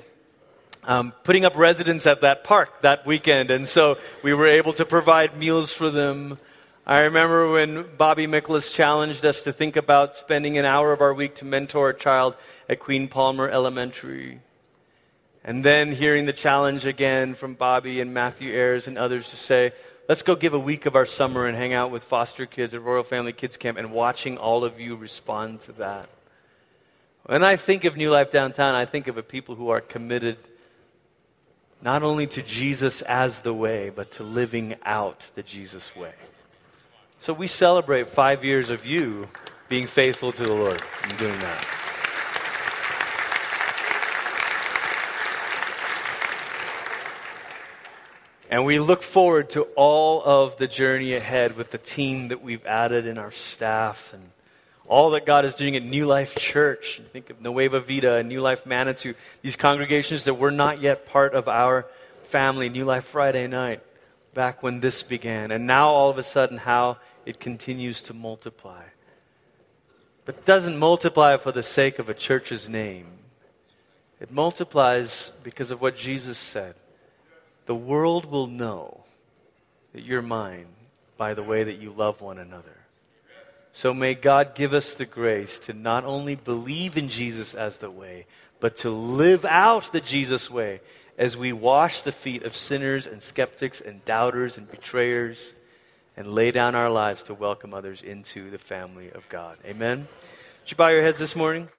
um, 0.84 1.14
putting 1.24 1.46
up 1.46 1.56
residence 1.56 2.06
at 2.06 2.20
that 2.20 2.44
park 2.44 2.82
that 2.82 3.06
weekend. 3.06 3.50
And 3.50 3.66
so 3.66 3.98
we 4.22 4.34
were 4.34 4.48
able 4.48 4.74
to 4.74 4.84
provide 4.84 5.38
meals 5.38 5.72
for 5.72 5.90
them. 5.90 6.38
I 6.86 7.00
remember 7.04 7.50
when 7.50 7.86
Bobby 7.98 8.28
Miklas 8.28 8.74
challenged 8.74 9.26
us 9.26 9.40
to 9.44 9.54
think 9.54 9.78
about 9.78 10.18
spending 10.18 10.58
an 10.58 10.66
hour 10.66 10.92
of 10.92 11.00
our 11.00 11.14
week 11.14 11.36
to 11.36 11.46
mentor 11.46 11.92
a 11.92 11.98
child 11.98 12.36
at 12.68 12.82
Queen 12.82 13.08
Palmer 13.08 13.48
Elementary. 13.48 14.42
And 15.44 15.64
then 15.64 15.92
hearing 15.92 16.26
the 16.26 16.34
challenge 16.34 16.86
again 16.86 17.34
from 17.34 17.54
Bobby 17.54 18.02
and 18.02 18.14
Matthew 18.14 18.52
Ayers 18.54 18.88
and 18.88 18.98
others 18.98 19.30
to 19.30 19.38
say, 19.38 19.72
let's 20.08 20.22
go 20.22 20.36
give 20.36 20.54
a 20.54 20.60
week 20.60 20.86
of 20.86 20.96
our 20.96 21.06
summer 21.06 21.46
and 21.46 21.58
hang 21.58 21.74
out 21.74 21.92
with 21.92 22.04
foster 22.04 22.46
kids 22.46 22.74
at 22.74 22.82
Royal 22.82 23.04
Family 23.04 23.32
Kids 23.32 23.56
Camp 23.56 23.78
and 23.78 23.92
watching 23.92 24.38
all 24.38 24.64
of 24.64 24.80
you 24.80 24.96
respond 24.96 25.62
to 25.62 25.72
that. 25.74 26.10
When 27.26 27.44
I 27.44 27.56
think 27.56 27.86
of 27.86 27.96
New 27.96 28.10
Life 28.10 28.32
Downtown, 28.32 28.76
I 28.76 28.86
think 28.86 29.08
of 29.08 29.18
a 29.18 29.24
people 29.24 29.56
who 29.56 29.70
are 29.70 29.82
committed 29.82 30.38
not 31.82 32.04
only 32.04 32.28
to 32.28 32.42
Jesus 32.42 33.02
as 33.04 33.40
the 33.40 33.54
way, 33.54 33.90
but 33.90 34.12
to 34.14 34.24
living 34.24 34.76
out 34.84 35.26
the 35.36 35.44
Jesus 35.44 35.96
way. 35.96 36.14
So 37.20 37.32
we 37.32 37.48
celebrate 37.48 38.08
five 38.08 38.44
years 38.44 38.70
of 38.70 38.86
you 38.86 39.28
being 39.70 39.88
faithful 39.88 40.32
to 40.32 40.44
the 40.44 40.54
Lord 40.54 40.82
and 41.04 41.18
doing 41.18 41.40
that. 41.40 41.79
And 48.50 48.66
we 48.66 48.80
look 48.80 49.04
forward 49.04 49.52
to 49.52 49.62
all 49.76 50.24
of 50.24 50.58
the 50.58 50.68
journey 50.68 51.14
ahead 51.14 51.56
with 51.56 51.70
the 51.70 51.78
team 51.78 52.30
that 52.30 52.42
we've 52.42 52.66
added 52.66 53.06
in 53.06 53.20
our 53.20 53.30
staff 53.30 54.12
and 54.12 54.32
all 54.88 55.12
that 55.12 55.28
God 55.28 55.46
is 55.46 55.54
doing 55.54 55.76
at 55.76 55.84
New 55.84 56.08
Life 56.08 56.34
Church. 56.34 57.00
Think 57.14 57.30
of 57.30 57.40
Nueva 57.42 57.80
Vida 57.80 58.16
and 58.16 58.28
New 58.28 58.42
Life 58.42 58.66
Manitou, 58.66 59.14
these 59.44 59.56
congregations 59.56 60.24
that 60.24 60.34
were 60.34 60.50
not 60.50 60.82
yet 60.82 61.06
part 61.06 61.36
of 61.36 61.48
our 61.48 61.86
family, 62.24 62.70
New 62.70 62.86
Life 62.86 63.06
Friday 63.06 63.46
night, 63.46 63.84
back 64.34 64.64
when 64.64 64.80
this 64.80 65.04
began. 65.04 65.52
And 65.52 65.68
now 65.68 65.90
all 65.90 66.10
of 66.10 66.18
a 66.18 66.24
sudden, 66.24 66.58
how 66.58 66.98
it 67.28 67.40
continues 67.40 68.02
to 68.04 68.16
multiply. 68.16 68.82
But 70.26 70.38
it 70.38 70.46
doesn't 70.46 70.78
multiply 70.78 71.38
for 71.38 71.52
the 71.52 71.62
sake 71.62 72.00
of 72.00 72.10
a 72.10 72.16
church's 72.16 72.68
name, 72.68 73.06
it 74.20 74.32
multiplies 74.32 75.32
because 75.44 75.70
of 75.70 75.82
what 75.82 75.96
Jesus 75.96 76.40
said. 76.40 76.74
The 77.70 77.76
world 77.76 78.26
will 78.26 78.48
know 78.48 79.04
that 79.94 80.02
you're 80.02 80.24
mine 80.24 80.66
by 81.18 81.36
the 81.36 81.44
way 81.44 81.66
that 81.66 81.78
you 81.78 81.92
love 81.92 82.20
one 82.20 82.40
another. 82.40 82.76
So 83.74 83.94
may 83.94 84.16
God 84.16 84.56
give 84.56 84.74
us 84.74 84.96
the 84.96 85.06
grace 85.06 85.60
to 85.60 85.74
not 85.74 86.04
only 86.04 86.34
believe 86.34 86.98
in 86.98 87.10
Jesus 87.10 87.54
as 87.54 87.78
the 87.78 87.92
way, 87.92 88.26
but 88.60 88.78
to 88.78 88.90
live 88.90 89.46
out 89.46 89.92
the 89.92 90.02
Jesus 90.02 90.50
way 90.50 90.82
as 91.16 91.38
we 91.38 91.54
wash 91.54 92.02
the 92.02 92.12
feet 92.12 92.42
of 92.42 92.56
sinners 92.56 93.06
and 93.06 93.22
skeptics 93.22 93.82
and 93.82 94.04
doubters 94.04 94.58
and 94.58 94.68
betrayers 94.72 95.54
and 96.18 96.34
lay 96.34 96.50
down 96.50 96.74
our 96.74 96.90
lives 96.90 97.22
to 97.22 97.36
welcome 97.36 97.76
others 97.76 98.02
into 98.02 98.50
the 98.50 98.58
family 98.58 99.12
of 99.12 99.30
God. 99.30 99.60
Amen. 99.64 100.00
Would 100.00 100.72
you 100.72 100.76
bow 100.76 100.88
your 100.88 101.04
heads 101.04 101.20
this 101.20 101.36
morning? 101.36 101.70